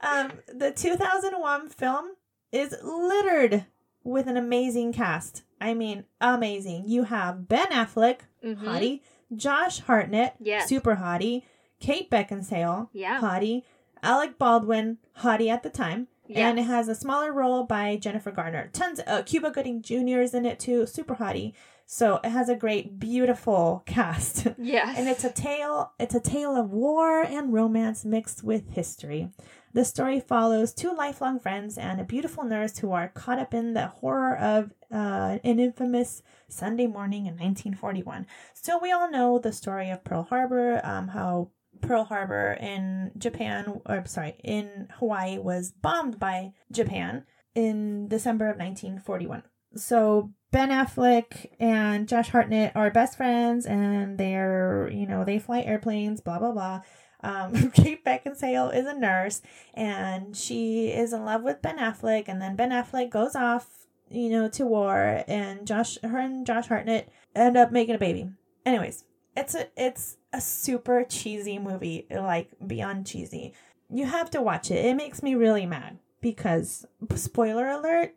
[0.00, 2.06] um, the 2001 film
[2.52, 3.66] is littered
[4.08, 5.42] with an amazing cast.
[5.60, 6.84] I mean, amazing.
[6.86, 8.56] You have Ben Affleck, Mhm.
[8.58, 9.00] hottie,
[9.34, 10.68] Josh Hartnett, Yes.
[10.68, 11.42] super hottie,
[11.80, 13.20] Kate Beckinsale, Yeah.
[13.20, 13.62] hottie,
[14.02, 16.08] Alec Baldwin, hottie at the time.
[16.34, 18.68] And it has a smaller role by Jennifer Garner.
[18.72, 20.20] Tons uh, Cuba Gooding Jr.
[20.20, 21.54] is in it too, super hottie.
[21.90, 24.46] So it has a great, beautiful cast.
[24.58, 24.98] Yes.
[24.98, 29.30] and it's a tale it's a tale of war and romance mixed with history.
[29.72, 33.72] The story follows two lifelong friends and a beautiful nurse who are caught up in
[33.72, 38.26] the horror of uh, an infamous Sunday morning in 1941.
[38.52, 43.80] So we all know the story of Pearl Harbor, um, how Pearl Harbor in Japan,
[43.86, 47.24] or sorry, in Hawaii was bombed by Japan
[47.54, 49.42] in December of 1941.
[49.74, 55.60] So Ben Affleck and Josh Hartnett are best friends, and they're you know they fly
[55.60, 56.80] airplanes, blah blah blah.
[57.20, 59.42] Um, Kate Beckinsale is a nurse,
[59.74, 63.66] and she is in love with Ben Affleck, and then Ben Affleck goes off,
[64.10, 68.30] you know, to war, and Josh, her and Josh Hartnett end up making a baby.
[68.64, 69.04] Anyways,
[69.36, 73.52] it's a it's a super cheesy movie, like beyond cheesy.
[73.90, 74.84] You have to watch it.
[74.84, 78.14] It makes me really mad because spoiler alert,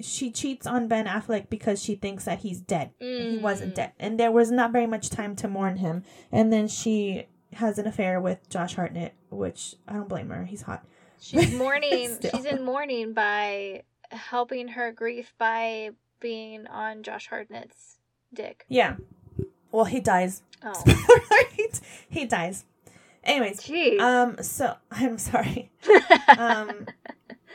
[0.00, 2.90] she cheats on Ben Affleck because she thinks that he's dead.
[2.98, 3.76] He wasn't Mm.
[3.76, 6.04] dead, and there was not very much time to mourn him.
[6.30, 10.44] And then she has an affair with Josh Hartnett, which I don't blame her.
[10.44, 10.84] He's hot.
[11.20, 12.16] She's mourning.
[12.20, 15.90] She's in mourning by helping her grief by
[16.20, 17.98] being on Josh Hartnett's
[18.32, 18.64] dick.
[18.68, 18.96] Yeah.
[19.70, 20.42] Well, he dies.
[20.64, 20.82] Oh,
[21.30, 21.80] Right?
[22.08, 22.64] he dies.
[23.24, 24.00] Anyways, jeez.
[24.00, 25.70] um, so I'm sorry.
[26.38, 26.86] um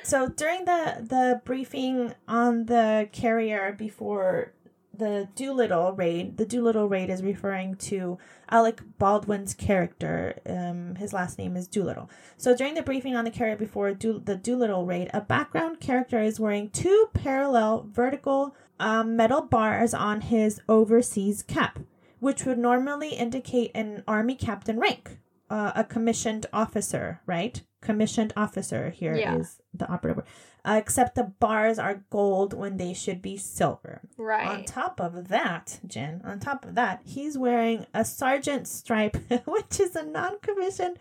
[0.04, 4.54] so during the the briefing on the carrier before
[4.98, 8.18] the Doolittle raid, the Doolittle raid is referring to
[8.50, 10.40] Alec Baldwin's character.
[10.46, 12.10] Um, his last name is Doolittle.
[12.38, 16.20] So during the briefing on the carrier before Do- the Doolittle raid, a background character
[16.20, 21.80] is wearing two parallel vertical um, metal bars on his overseas cap,
[22.20, 25.20] which would normally indicate an army captain rank,
[25.50, 27.62] uh, a commissioned officer, right?
[27.82, 29.42] Commissioned officer here is Yeah.
[29.74, 30.18] the operative.
[30.18, 30.26] word.
[30.66, 34.02] Uh, except the bars are gold when they should be silver.
[34.18, 34.48] Right.
[34.48, 39.16] On top of that, Jen, on top of that, he's wearing a sergeant stripe,
[39.46, 40.98] which is a non commissioned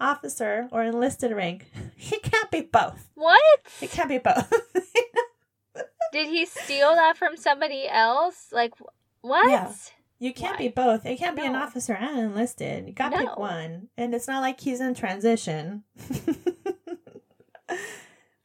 [0.00, 1.66] officer or enlisted rank.
[1.96, 3.10] He can't be both.
[3.14, 3.42] What?
[3.82, 4.50] It can't be both.
[6.12, 8.48] Did he steal that from somebody else?
[8.52, 8.72] Like,
[9.20, 9.48] what?
[9.50, 9.72] Yeah.
[10.20, 11.04] You can't be both.
[11.06, 12.86] It can't be an officer and enlisted.
[12.86, 13.22] You gotta No.
[13.26, 13.88] pick one.
[13.96, 15.82] And it's not like he's in transition.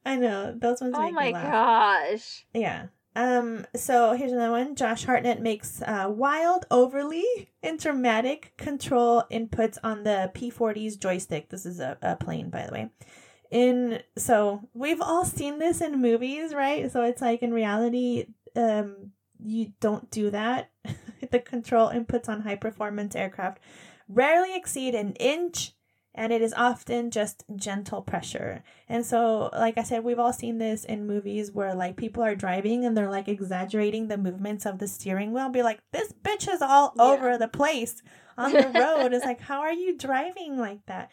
[0.06, 0.56] I know.
[0.58, 2.46] Those ones Oh my gosh.
[2.54, 2.88] Yeah.
[3.18, 4.76] Um, so here's another one.
[4.76, 11.50] Josh Hartnett makes uh, wild, overly and dramatic control inputs on the P40's joystick.
[11.50, 12.90] This is a, a plane, by the way.
[13.52, 16.92] In so we've all seen this in movies, right?
[16.92, 19.12] So it's like in reality, um,
[19.44, 20.70] you don't do that.
[21.32, 23.60] the control inputs on high performance aircraft
[24.08, 25.74] rarely exceed an inch
[26.18, 28.64] and it is often just gentle pressure.
[28.88, 32.36] And so, like I said, we've all seen this in movies where like people are
[32.36, 36.48] driving and they're like exaggerating the movements of the steering wheel, be like, this bitch
[36.52, 37.04] is all Yeah.
[37.04, 38.02] over the place
[38.38, 39.12] on the road.
[39.14, 41.12] it's like, how are you driving like that?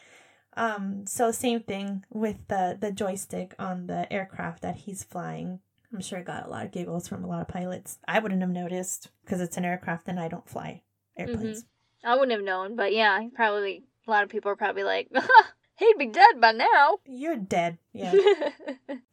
[0.56, 5.60] Um, so same thing with the the joystick on the aircraft that he's flying.
[5.92, 7.98] I'm sure it got a lot of giggles from a lot of pilots.
[8.08, 10.82] I wouldn't have noticed because it's an aircraft and I don't fly
[11.16, 11.64] airplanes.
[12.04, 15.08] I wouldn't have known, but yeah, probably a lot of people are probably like,
[15.76, 16.98] he'd be dead by now.
[17.06, 17.78] You're dead.
[17.92, 18.14] Yeah.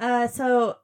[0.02, 0.78] Uh, so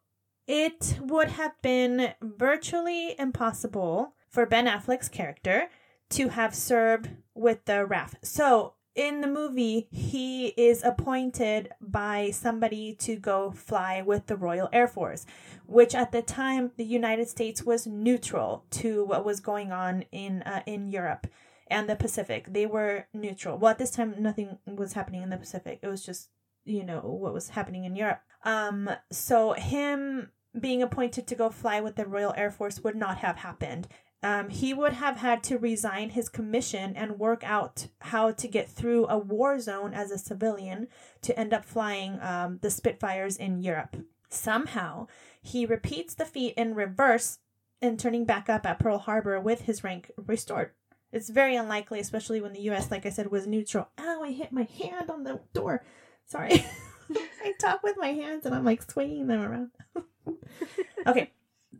[0.46, 5.70] it would have been virtually impossible for Ben Affleck's character
[6.10, 8.16] to have served with the RAF.
[8.22, 14.70] So in the movie, he is appointed by somebody to go fly with the Royal
[14.72, 15.26] Air Force,
[15.66, 20.41] which at the time the United States was neutral to what was going on in
[20.43, 21.28] uh, in Europe
[21.68, 22.54] and the Pacific.
[22.54, 23.58] They were neutral.
[23.58, 25.80] Well, at this time, nothing was happening in the Pacific.
[25.82, 26.30] It was just
[26.64, 28.22] you know what was happening in Europe.
[28.43, 33.18] Um, so him being appointed to go fly with the Royal Air Force would not
[33.18, 33.88] have happened.
[34.24, 38.70] Um, he would have had to resign his commission and work out how to get
[38.70, 40.88] through a war zone as a civilian
[41.22, 43.97] to end up flying um, the Spitfires in Europe.
[44.30, 45.07] Somehow,
[45.41, 47.39] he repeats the feat in reverse
[47.82, 50.72] and turning back up at Pearl Harbor with his rank restored.
[51.11, 53.89] it's very unlikely, especially when the U.S., like I said, was neutral.
[53.99, 54.24] Ow!
[54.24, 55.84] I hit my hand on the door.
[56.26, 56.66] Sorry.
[57.43, 59.72] I talk with my hands and I'm like swinging them around.
[61.07, 61.32] okay.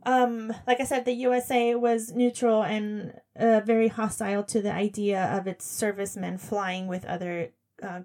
[0.06, 5.26] Um, like I said, the USA was neutral and uh, very hostile to the idea
[5.26, 8.02] of its servicemen flying with other, uh,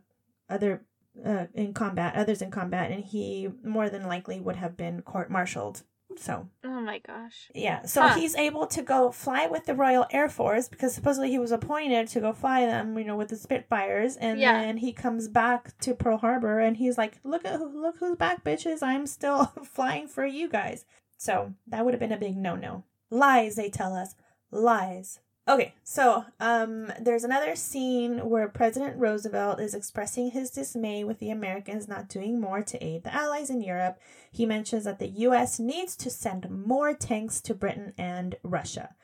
[0.49, 0.83] other
[1.25, 5.83] uh, in combat, others in combat, and he more than likely would have been court-martialed
[6.17, 6.49] so.
[6.65, 7.51] Oh my gosh.
[7.55, 7.85] Yeah.
[7.85, 8.15] So huh.
[8.15, 12.09] he's able to go fly with the Royal Air Force because supposedly he was appointed
[12.09, 14.61] to go fly them, you know, with the Spitfires, and yeah.
[14.61, 18.45] then he comes back to Pearl Harbor and he's like, "Look at look who's back,
[18.45, 18.83] bitches!
[18.83, 20.85] I'm still flying for you guys."
[21.21, 22.85] So that would have been a big no-no.
[23.11, 24.15] Lies, they tell us.
[24.51, 25.21] Lies.
[25.47, 31.29] Okay, so um, there's another scene where President Roosevelt is expressing his dismay with the
[31.29, 33.99] Americans not doing more to aid the Allies in Europe.
[34.33, 35.61] He mentions that the U.S.
[35.61, 38.95] needs to send more tanks to Britain and Russia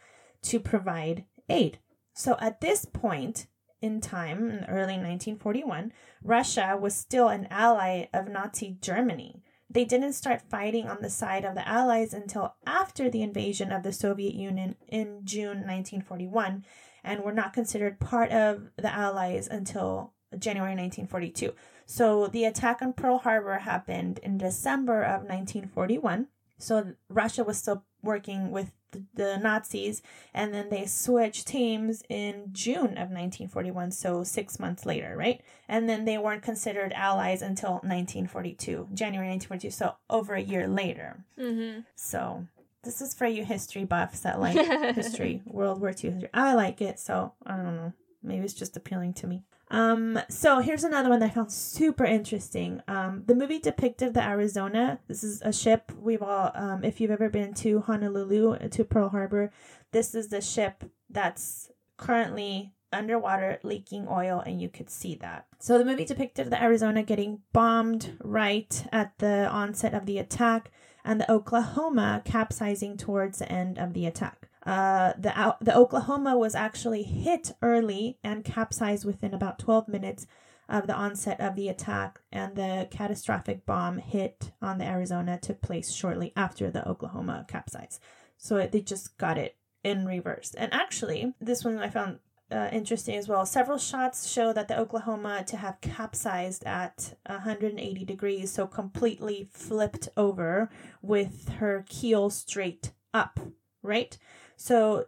[0.44, 1.80] to provide aid.
[2.14, 3.46] So at this point
[3.82, 5.92] in time, in early 1941,
[6.22, 9.42] Russia was still an ally of Nazi Germany.
[9.68, 13.82] They didn't start fighting on the side of the Allies until after the invasion of
[13.82, 16.64] the Soviet Union in June 1941
[17.02, 21.52] and were not considered part of the Allies until January 1942.
[21.84, 26.28] So the attack on Pearl Harbor happened in December of 1941.
[26.58, 28.72] So Russia was still working with
[29.14, 30.02] the Nazis,
[30.34, 35.40] and then they switched teams in June of 1941, so six months later, right?
[35.68, 41.24] And then they weren't considered allies until 1942, January 1942, so over a year later.
[41.38, 41.80] Mm-hmm.
[41.94, 42.46] So
[42.82, 44.56] this is for you history buffs that like
[44.94, 46.30] history, World War II history.
[46.32, 47.92] I like it, so I don't know.
[48.22, 49.42] Maybe it's just appealing to me.
[49.68, 52.82] Um, so here's another one that I found super interesting.
[52.86, 55.00] Um, the movie depicted the Arizona.
[55.08, 59.08] This is a ship we've all, um, if you've ever been to Honolulu to Pearl
[59.08, 59.50] Harbor,
[59.92, 65.46] this is the ship that's currently underwater leaking oil, and you could see that.
[65.58, 70.70] So the movie depicted the Arizona getting bombed right at the onset of the attack,
[71.04, 74.48] and the Oklahoma capsizing towards the end of the attack.
[74.66, 80.26] Uh, the the Oklahoma was actually hit early and capsized within about 12 minutes
[80.68, 85.60] of the onset of the attack, and the catastrophic bomb hit on the Arizona took
[85.60, 88.00] place shortly after the Oklahoma capsized.
[88.36, 90.52] So it, they just got it in reverse.
[90.58, 92.18] And actually, this one I found
[92.50, 93.46] uh, interesting as well.
[93.46, 100.08] Several shots show that the Oklahoma to have capsized at 180 degrees, so completely flipped
[100.16, 100.70] over
[101.02, 103.38] with her keel straight up,
[103.82, 104.18] right?
[104.56, 105.06] So,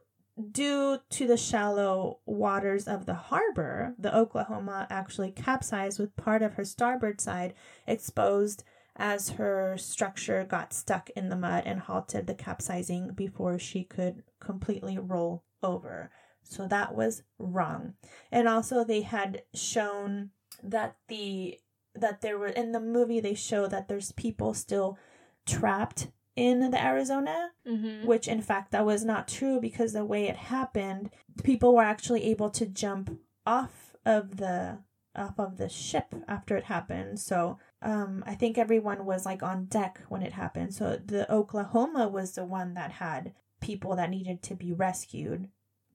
[0.52, 6.54] due to the shallow waters of the harbor, the Oklahoma actually capsized with part of
[6.54, 7.54] her starboard side
[7.86, 8.62] exposed
[8.98, 14.22] as her structure got stuck in the mud and halted the capsizing before she could
[14.40, 16.10] completely roll over.
[16.42, 17.94] So that was wrong.
[18.32, 20.30] And also they had shown
[20.62, 21.60] that the
[21.94, 24.98] that there were in the movie they show that there's people still
[25.46, 26.08] trapped
[26.38, 28.06] in the Arizona, mm-hmm.
[28.06, 31.10] which in fact that was not true because the way it happened,
[31.42, 34.78] people were actually able to jump off of the
[35.16, 37.18] off of the ship after it happened.
[37.18, 40.74] So um, I think everyone was like on deck when it happened.
[40.74, 45.48] So the Oklahoma was the one that had people that needed to be rescued,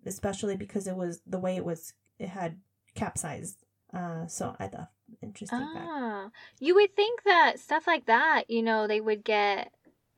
[0.05, 1.93] especially because it was the way it was.
[2.19, 2.59] It had
[2.95, 3.63] capsized.
[3.93, 4.91] Uh, so I thought
[5.21, 5.59] interesting.
[5.61, 6.35] Ah, fact.
[6.59, 9.71] you would think that stuff like that, you know, they would get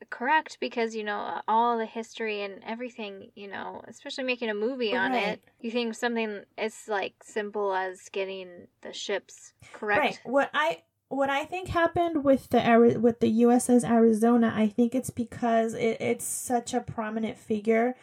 [0.09, 4.95] correct because you know all the history and everything you know especially making a movie
[4.95, 5.27] on right.
[5.27, 10.81] it you think something as like simple as getting the ships correct right what i
[11.07, 15.97] what i think happened with the with the uss arizona i think it's because it,
[15.99, 17.95] it's such a prominent figure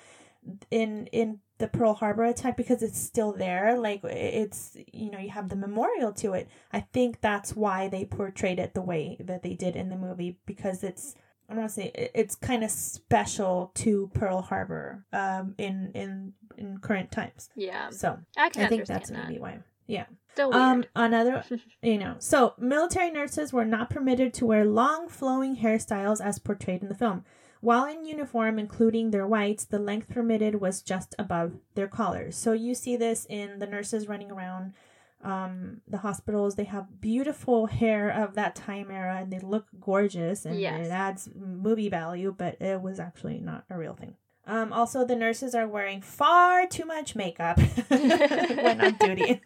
[0.71, 3.79] in in the Pearl Harbor attack because it's still there.
[3.79, 6.49] Like it's you know you have the memorial to it.
[6.73, 10.39] I think that's why they portrayed it the way that they did in the movie
[10.45, 11.15] because it's
[11.53, 16.33] I don't want to say it's kind of special to Pearl Harbor um, in in
[16.57, 17.51] in current times.
[17.55, 17.91] Yeah.
[17.91, 19.29] So I, can I think that's that.
[19.29, 19.59] maybe why.
[19.87, 20.07] Yeah.
[20.33, 20.89] Still um, weird.
[20.97, 21.45] Um, another,
[21.83, 26.81] you know, so military nurses were not permitted to wear long flowing hairstyles as portrayed
[26.81, 27.27] in the film.
[27.61, 32.35] While in uniform, including their whites, the length permitted was just above their collars.
[32.35, 34.73] So you see this in the nurses running around
[35.23, 40.45] um, the hospitals they have beautiful hair of that time era and they look gorgeous
[40.45, 40.87] and yes.
[40.87, 44.15] it adds movie value but it was actually not a real thing
[44.47, 47.59] um, also the nurses are wearing far too much makeup
[47.89, 49.41] when on duty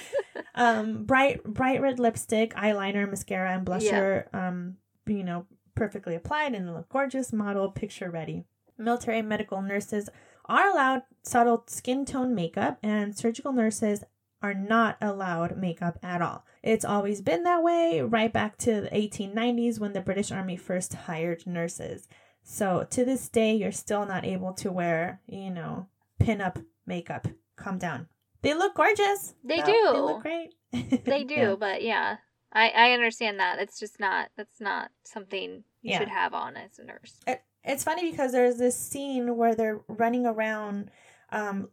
[0.54, 4.48] um, bright bright red lipstick eyeliner mascara and blusher yeah.
[4.48, 4.76] um,
[5.06, 8.44] you know perfectly applied and look gorgeous model picture ready
[8.76, 10.08] military medical nurses
[10.50, 14.02] are allowed subtle skin tone makeup, and surgical nurses
[14.42, 16.44] are not allowed makeup at all.
[16.62, 20.94] It's always been that way, right back to the 1890s when the British Army first
[20.94, 22.08] hired nurses.
[22.42, 25.88] So to this day, you're still not able to wear, you know,
[26.18, 27.28] pin-up makeup.
[27.56, 28.08] Calm down.
[28.42, 29.34] They look gorgeous.
[29.44, 29.66] They though.
[29.66, 29.90] do.
[29.92, 30.54] They look great.
[31.04, 31.54] They do, Yeah.
[31.58, 32.16] but yeah.
[32.52, 33.58] I, I understand that.
[33.58, 35.98] It's just not that's not something you Yeah.
[35.98, 37.20] should have on as a nurse.
[37.26, 40.90] It, it's funny because there's this scene where they're running around
[41.30, 41.68] um,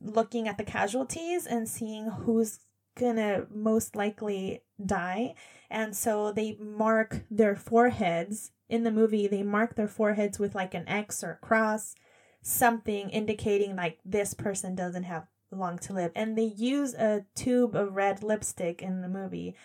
[0.00, 2.60] looking at the casualties and seeing who's
[2.98, 5.34] gonna most likely die.
[5.70, 10.74] And so they mark their foreheads in the movie, they mark their foreheads with like
[10.74, 11.94] an X or a cross,
[12.42, 16.12] something indicating like this person doesn't have long to live.
[16.14, 19.56] And they use a tube of red lipstick in the movie.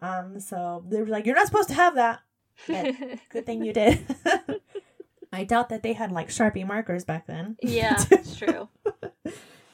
[0.00, 2.20] Um, so they were like, You're not supposed to have that.
[2.66, 2.94] But
[3.30, 4.04] good thing you did.
[5.32, 7.56] I doubt that they had like Sharpie markers back then.
[7.62, 8.68] yeah, it's true.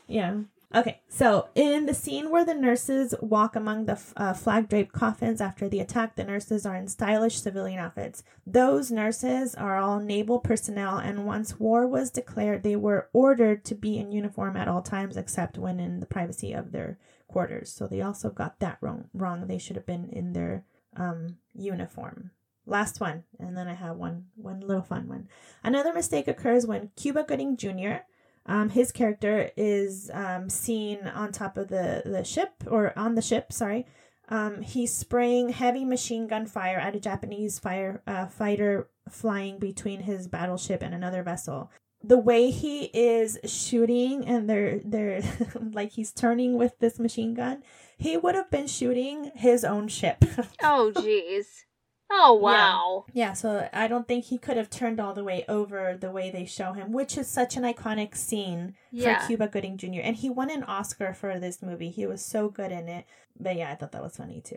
[0.09, 0.40] Yeah.
[0.74, 5.40] Okay, so in the scene where the nurses walk among the uh, flag draped coffins
[5.40, 8.22] after the attack, the nurses are in stylish civilian outfits.
[8.47, 13.74] Those nurses are all naval personnel, and once war was declared, they were ordered to
[13.74, 16.98] be in uniform at all times except when in the privacy of their
[17.28, 17.72] quarters.
[17.72, 19.09] So they also got that wrong.
[19.14, 19.47] Wrong.
[19.47, 20.64] They should have been in their
[20.97, 22.32] um, uniform.
[22.66, 25.28] Last one, and then I have one one little fun one.
[25.64, 28.01] Another mistake occurs when Cuba Gooding Jr.
[28.49, 33.23] Um, his character is um, seen on top of the, the ship or on the
[33.23, 33.53] ship.
[33.53, 33.87] Sorry,
[34.31, 40.01] um, he's spraying heavy machine gun fire at a Japanese fire uh, fighter flying between
[40.01, 41.70] his battleship and another vessel.
[42.03, 45.23] The way he is shooting and they're they're
[45.73, 47.62] like he's turning with this machine gun,
[47.97, 50.25] he would have been shooting his own ship.
[50.62, 51.65] Oh jeez.
[52.10, 53.05] Oh wow.
[53.12, 56.30] Yeah, so I don't think he could have turned all the way over the way
[56.30, 59.20] they show him, which is such an iconic scene Yeah.
[59.20, 60.01] for Cuba Gooding Jr.
[60.02, 61.90] And he won an Oscar for this movie.
[61.90, 63.05] He was so good in it.
[63.39, 64.56] But yeah, I thought that was funny too.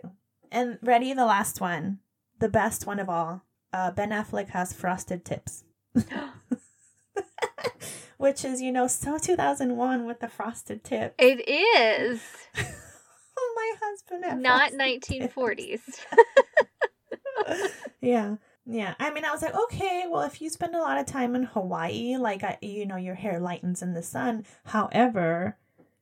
[0.52, 2.00] And ready, the last one,
[2.40, 3.44] the best one of all.
[3.74, 5.64] Uh, ben Affleck has frosted tips,
[8.18, 11.16] which is you know so 2001 with the frosted tip.
[11.18, 12.22] It is
[13.38, 15.36] oh, my husband not frosted tips.
[15.38, 15.82] 1940s.
[18.02, 18.36] yeah.
[18.66, 18.94] Yeah.
[19.00, 21.44] I mean i was like okay well if you spend a lot of time in
[21.44, 24.46] hawaii like I, you know your hair lightens in the sun.
[24.66, 25.58] However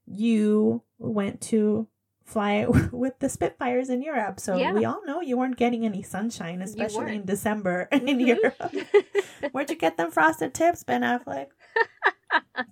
[0.05, 1.87] you went to
[2.25, 4.73] fly with the spitfires in europe so Yeah.
[4.73, 8.27] we all know you weren't getting any sunshine especially in december in Mhm.
[8.27, 8.75] europe.
[9.53, 11.47] Where'd you get them frosted tips ben affleck?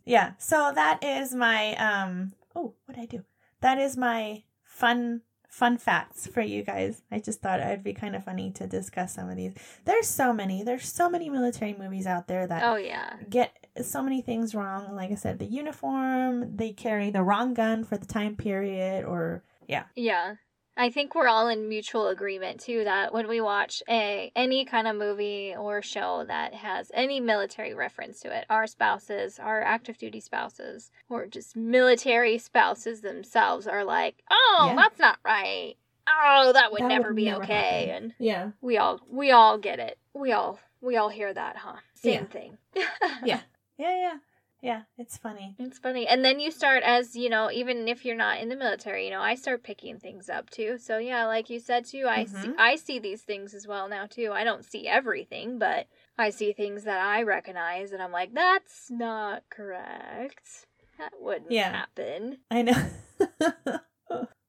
[0.05, 0.33] Yeah.
[0.37, 3.23] So that is my um oh what did i do?
[3.61, 7.01] That is my fun fun facts for you guys.
[7.11, 9.53] I just thought it'd be kind of funny to discuss some of these.
[9.85, 10.63] There's so many.
[10.63, 13.15] There's so many military movies out there that oh yeah.
[13.29, 14.95] get so many things wrong.
[14.95, 19.43] Like i said the uniform they carry the wrong gun for the time period or
[19.67, 19.83] yeah.
[19.95, 20.35] Yeah.
[20.77, 24.87] I think we're all in mutual agreement too that when we watch a any kind
[24.87, 29.97] of movie or show that has any military reference to it, our spouses, our active
[29.97, 34.75] duty spouses, or just military spouses themselves are like, "Oh, Yeah.
[34.75, 35.75] that's not right.
[36.07, 38.03] Oh, that would That never would be never okay." happen.
[38.03, 39.97] And yeah we all we all get it.
[40.13, 41.77] We all we all hear that, huh?
[41.95, 42.25] Same Yeah.
[42.25, 42.57] thing.
[43.25, 43.41] Yeah.
[43.77, 44.17] yeah yeah
[44.61, 46.07] yeah it's funny It's funny.
[46.07, 49.11] And then you start as, you know, even if you're not in the military, you
[49.11, 50.77] know, I start picking things up too.
[50.77, 52.55] So yeah, like you said too, I see Mhm.
[52.59, 54.31] I see these things as well now too.
[54.33, 58.89] I don't see everything, but I see things that I recognize and I'm like, that's
[58.91, 60.65] not correct.
[60.99, 61.71] That wouldn't Yeah.
[61.71, 62.39] happen.
[62.51, 62.79] i know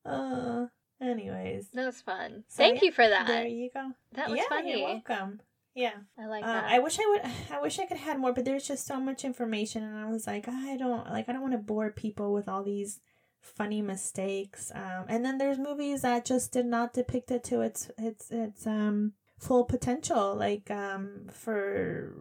[0.04, 0.66] uh
[1.00, 2.44] anyways That was fun.
[2.48, 3.26] So, Thank yeah, you for that.
[3.26, 4.70] there you go That was yeah funny.
[4.80, 5.40] you're welcome
[5.74, 6.64] yeah I like Uh, that.
[6.64, 7.22] I wish I would.
[7.56, 10.08] I wish I could have had more, but there's just so much information, and I
[10.10, 11.28] was like, I don't like.
[11.28, 13.00] I don't want to bore people with all these
[13.40, 14.72] funny mistakes.
[14.74, 18.66] Um, and then there's movies that just did not depict it to its its its
[18.66, 22.12] um full potential, like um for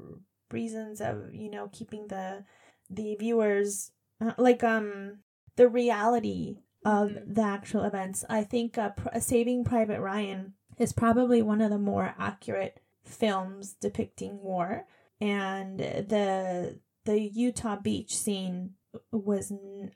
[0.51, 2.43] reasons of you know keeping the
[2.89, 3.91] the viewers
[4.21, 5.19] uh, like um
[5.57, 7.35] the reality of Mhm.
[7.35, 8.23] the actual events.
[8.29, 13.75] I think uh, Pr- Saving Private Ryan is probably one of the more accurate films
[13.79, 14.85] depicting war.
[15.19, 18.73] And the the Utah beach scene
[19.11, 19.51] was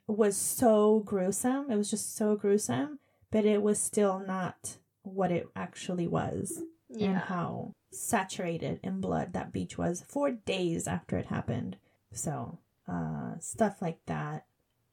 [0.06, 1.70] was so gruesome.
[1.70, 2.98] It was just so gruesome
[3.32, 7.08] but it was still not what it actually was yeah.
[7.08, 11.76] and how saturated in blood that beach was for days after it happened.
[12.12, 14.44] So uh stuff like that.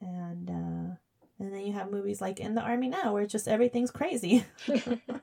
[0.02, 0.96] And uh
[1.42, 4.46] and then you have movies like in the army now where just everything's crazy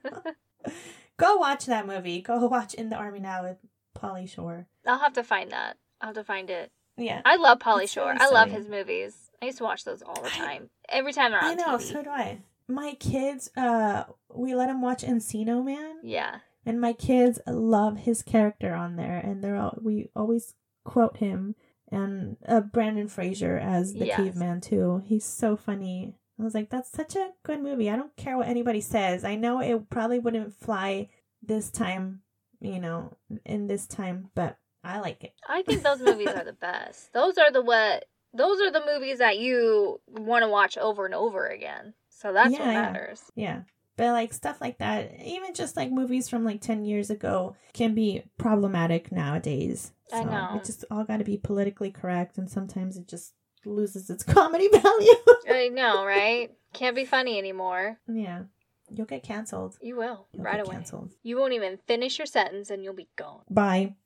[1.19, 2.21] Go watch that movie.
[2.21, 3.59] Go watch In the Army Now with
[3.99, 4.67] Pauly Shore.
[4.87, 5.77] I'll have to find that.
[6.01, 7.23] I'll have to find it Yeah.
[7.25, 8.09] I love Pauly Shore.
[8.13, 9.15] really I love his movies.
[9.41, 10.71] I used to watch those all the I- time.
[10.89, 11.83] Every time they're on I know, TV.
[11.93, 12.39] so do I.
[12.69, 16.39] My kids, uh, we let them watch Encino Man, yeah.
[16.65, 21.55] and my kids love his character on there, and they're all, we always quote him
[21.93, 24.17] and uh, Brandon Fraser as the Yes.
[24.17, 25.03] caveman too.
[25.07, 26.17] He's so funny.
[26.39, 27.91] I was like, that's such a good movie.
[27.91, 29.25] I don't care what anybody says.
[29.25, 31.09] I know it probably wouldn't fly
[31.43, 32.21] this time,
[32.61, 33.13] you know,
[33.45, 35.33] in this time, but I like it.
[35.49, 37.13] I think those movies are the best.
[37.13, 38.05] Those are the what
[38.35, 41.95] those are the movies that you want to watch over and over again.
[42.11, 42.83] So that's what Yeah, yeah.
[42.83, 43.23] matters.
[43.35, 43.61] Yeah.
[43.97, 47.95] But like stuff like that, even just like movies from like 10 years ago can
[47.95, 49.93] be problematic nowadays.
[50.13, 50.51] I know.
[50.57, 53.33] It just all got to be politically correct and sometimes it just
[53.67, 55.13] loses its comedy value.
[55.51, 56.51] I know, right?
[56.73, 57.99] Can't be funny anymore.
[58.09, 58.43] yeah.
[58.89, 59.77] You'll get canceled.
[59.81, 60.77] You will You'll right away.
[60.77, 61.13] canceled.
[61.25, 63.41] You won't even finish your sentence and you'll be gone.
[63.51, 63.97] Bye.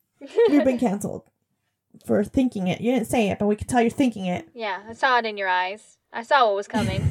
[0.48, 1.24] You've been canceled
[2.06, 2.80] for thinking it.
[2.80, 4.48] You didn't say it, but we can tell you're thinking it.
[4.54, 5.98] yeah, I saw it in your eyes.
[6.14, 7.04] I saw what was coming.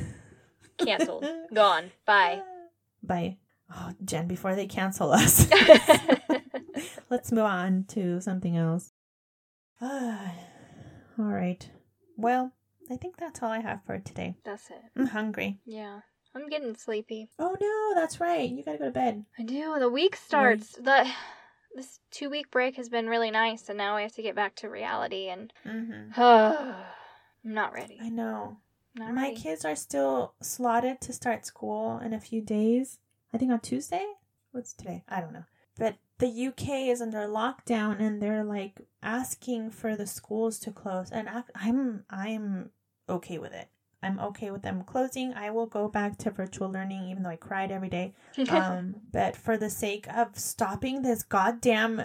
[0.80, 1.26] Canceled.
[1.54, 1.92] Gone.
[2.08, 2.42] Bye.
[3.04, 3.38] Bye.
[3.72, 5.48] Oh, Jen, before they cancel us.
[7.12, 8.94] Let's move on to something else.
[9.82, 10.20] all
[11.18, 11.70] right.
[12.22, 12.52] Well,
[12.92, 14.36] I think that's all I have for today.
[14.44, 14.82] That's it.
[14.96, 15.60] I'm hungry.
[15.66, 16.02] Yeah.
[16.36, 17.30] I'm getting sleepy.
[17.40, 18.50] Oh no, that's right.
[18.50, 19.26] You gotta go to bed.
[19.38, 19.78] I do.
[19.80, 20.74] The week starts.
[20.74, 21.08] The
[21.76, 24.56] this two week break has been really nice, and now I have to get back
[24.58, 25.30] to reality.
[25.30, 26.22] And Mm-hmm.
[26.22, 27.98] I'm not ready.
[28.02, 28.58] I know.
[28.96, 29.36] Not My ready.
[29.38, 33.00] kids are still slotted to start school in a few days.
[33.34, 34.06] I think on Tuesday.
[34.52, 35.04] What's today?
[35.08, 35.46] I don't know.
[35.78, 41.10] But the UK is under lockdown, and they're like asking for the schools to close,
[41.12, 42.70] and I- I'm I'm
[43.10, 43.68] okay with it.
[44.02, 45.34] I'm okay with them closing.
[45.34, 48.14] I will go back to virtual learning, even though I cried every day.
[48.50, 52.04] um, but for the sake of stopping this goddamn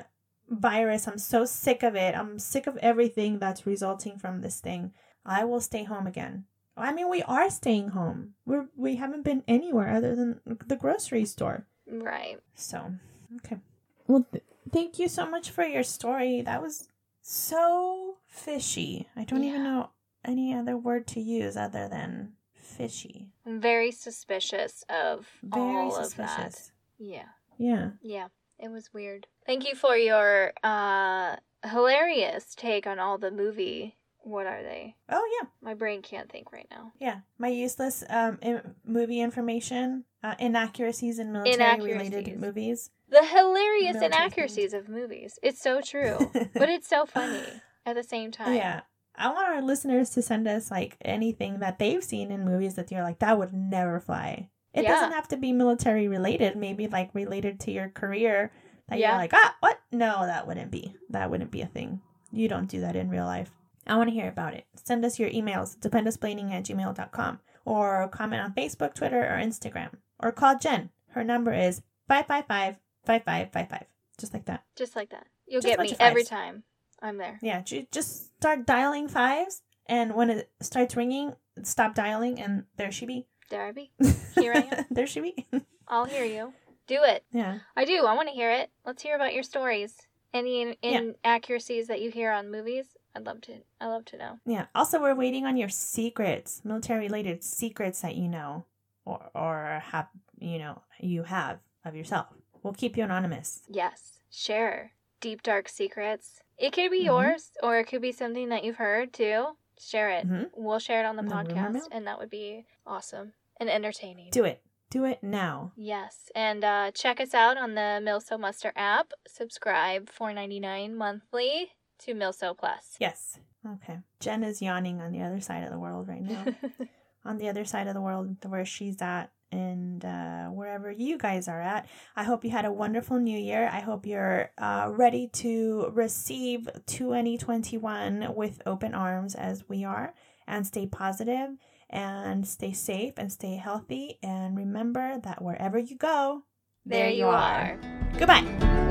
[0.49, 2.16] virus, I'm so sick of it.
[2.16, 4.93] I'm sick of everything that's resulting from this thing.
[5.24, 6.45] I will stay home again.
[6.77, 8.35] I mean, we are staying home.
[8.45, 11.66] We're we haven't been anywhere other than the grocery store.
[11.86, 12.41] right.
[12.57, 12.95] So,
[13.36, 13.59] okay.
[14.06, 16.43] Well, th- thank you so much for your story.
[16.43, 16.89] That was
[17.22, 19.09] so fishy.
[19.16, 19.90] I don't even know
[20.24, 23.28] any other word to use other than fishy.
[23.47, 26.31] I'm very suspicious of Very all of that.
[26.31, 26.72] suspicious.
[26.98, 27.28] Yeah.
[27.59, 27.90] Yeah.
[28.02, 28.28] Yeah.
[28.59, 29.26] It was weird.
[29.47, 33.97] Thank you for your uh hilarious take on all the movie.
[34.20, 34.97] What are they?
[35.10, 35.48] Oh yeah.
[35.60, 36.93] My brain can't think right now.
[36.98, 42.90] Yeah, my useless um in- movie information, uh, inaccuracies in military related movies.
[43.15, 45.39] The hilarious Military inaccuracies of movies.
[45.43, 46.19] It's so true,
[46.55, 47.43] but it's so funny
[47.86, 48.55] at the same time.
[48.55, 48.81] Yeah.
[49.16, 52.91] I want our listeners to send us like anything that they've seen in movies that
[52.91, 54.51] you're like that would never fly.
[54.73, 54.91] It Yeah.
[54.95, 58.51] doesn't have to be military related, maybe like related to your career
[58.89, 59.11] that Yeah.
[59.11, 59.78] you're like, "Ah, what?
[59.93, 60.97] No, that wouldn't be.
[61.11, 62.01] That wouldn't be a thing.
[62.32, 63.53] You don't do that in real life."
[63.86, 64.65] I want to hear about it.
[64.74, 70.32] Send us your emails, dependusplaining at gmail.com, or comment on Facebook, Twitter, or Instagram, or
[70.32, 70.91] call Jen.
[71.11, 73.86] Her number is 555 5555.
[74.18, 74.62] Just like that.
[74.76, 75.26] Just like that.
[75.47, 76.62] You'll Just get me every time.
[77.02, 77.39] I'm there.
[77.43, 82.90] Yeah, ju- just start dialing fives, and when it starts ringing, stop dialing, and there
[82.93, 83.26] she be.
[83.51, 83.90] There I be.
[84.36, 84.85] Here I am.
[84.90, 85.47] there she be.
[85.89, 86.55] I'll hear you.
[86.86, 87.24] Do it.
[87.32, 87.59] yeah.
[87.76, 88.05] I do.
[88.06, 88.70] I want to hear it.
[88.86, 89.94] Let's hear about your stories.
[90.32, 91.01] Any in- Yeah.
[91.24, 92.86] inaccuracies that you hear on movies?
[93.14, 93.52] I'd love to.
[93.81, 94.39] I love to know.
[94.47, 94.66] Yeah.
[94.74, 98.64] Also, we're waiting on your secrets, military related secrets that you know,
[99.05, 100.09] or or have
[100.39, 102.26] you know you have of yourself.
[102.65, 103.61] We'll keep you anonymous.
[103.69, 104.19] Yes.
[104.31, 106.41] Share deep dark secrets.
[106.59, 107.05] It could be Mhm.
[107.07, 109.57] yours, or it could be something that you've heard too.
[109.78, 110.27] Share it.
[110.27, 110.51] Mhm.
[110.55, 114.31] We'll share it on the podcast, and that would be awesome and entertaining.
[114.31, 114.62] Do it.
[114.91, 115.73] Do it now.
[115.77, 119.12] Yes, and uh, check us out on the Milso Muster app.
[119.27, 122.97] Subscribe four ninety nine monthly to Milso Plus.
[122.99, 123.39] Yes.
[123.66, 123.99] Okay.
[124.20, 126.45] Jen is yawning on the other side of the world right now.
[127.24, 131.48] on the other side of the world where she's at and uh, wherever you guys
[131.48, 131.86] are at.
[132.16, 133.68] I hope you had a wonderful new year.
[133.72, 140.12] I hope you're uh, ready to receive 2021 with open arms as we are
[140.47, 141.51] and stay positive
[141.89, 144.18] and stay safe and stay healthy.
[144.22, 146.43] And remember that wherever you go,
[146.85, 147.78] there you are.
[148.18, 148.43] Goodbye.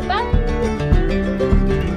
[0.07, 1.89] Bye.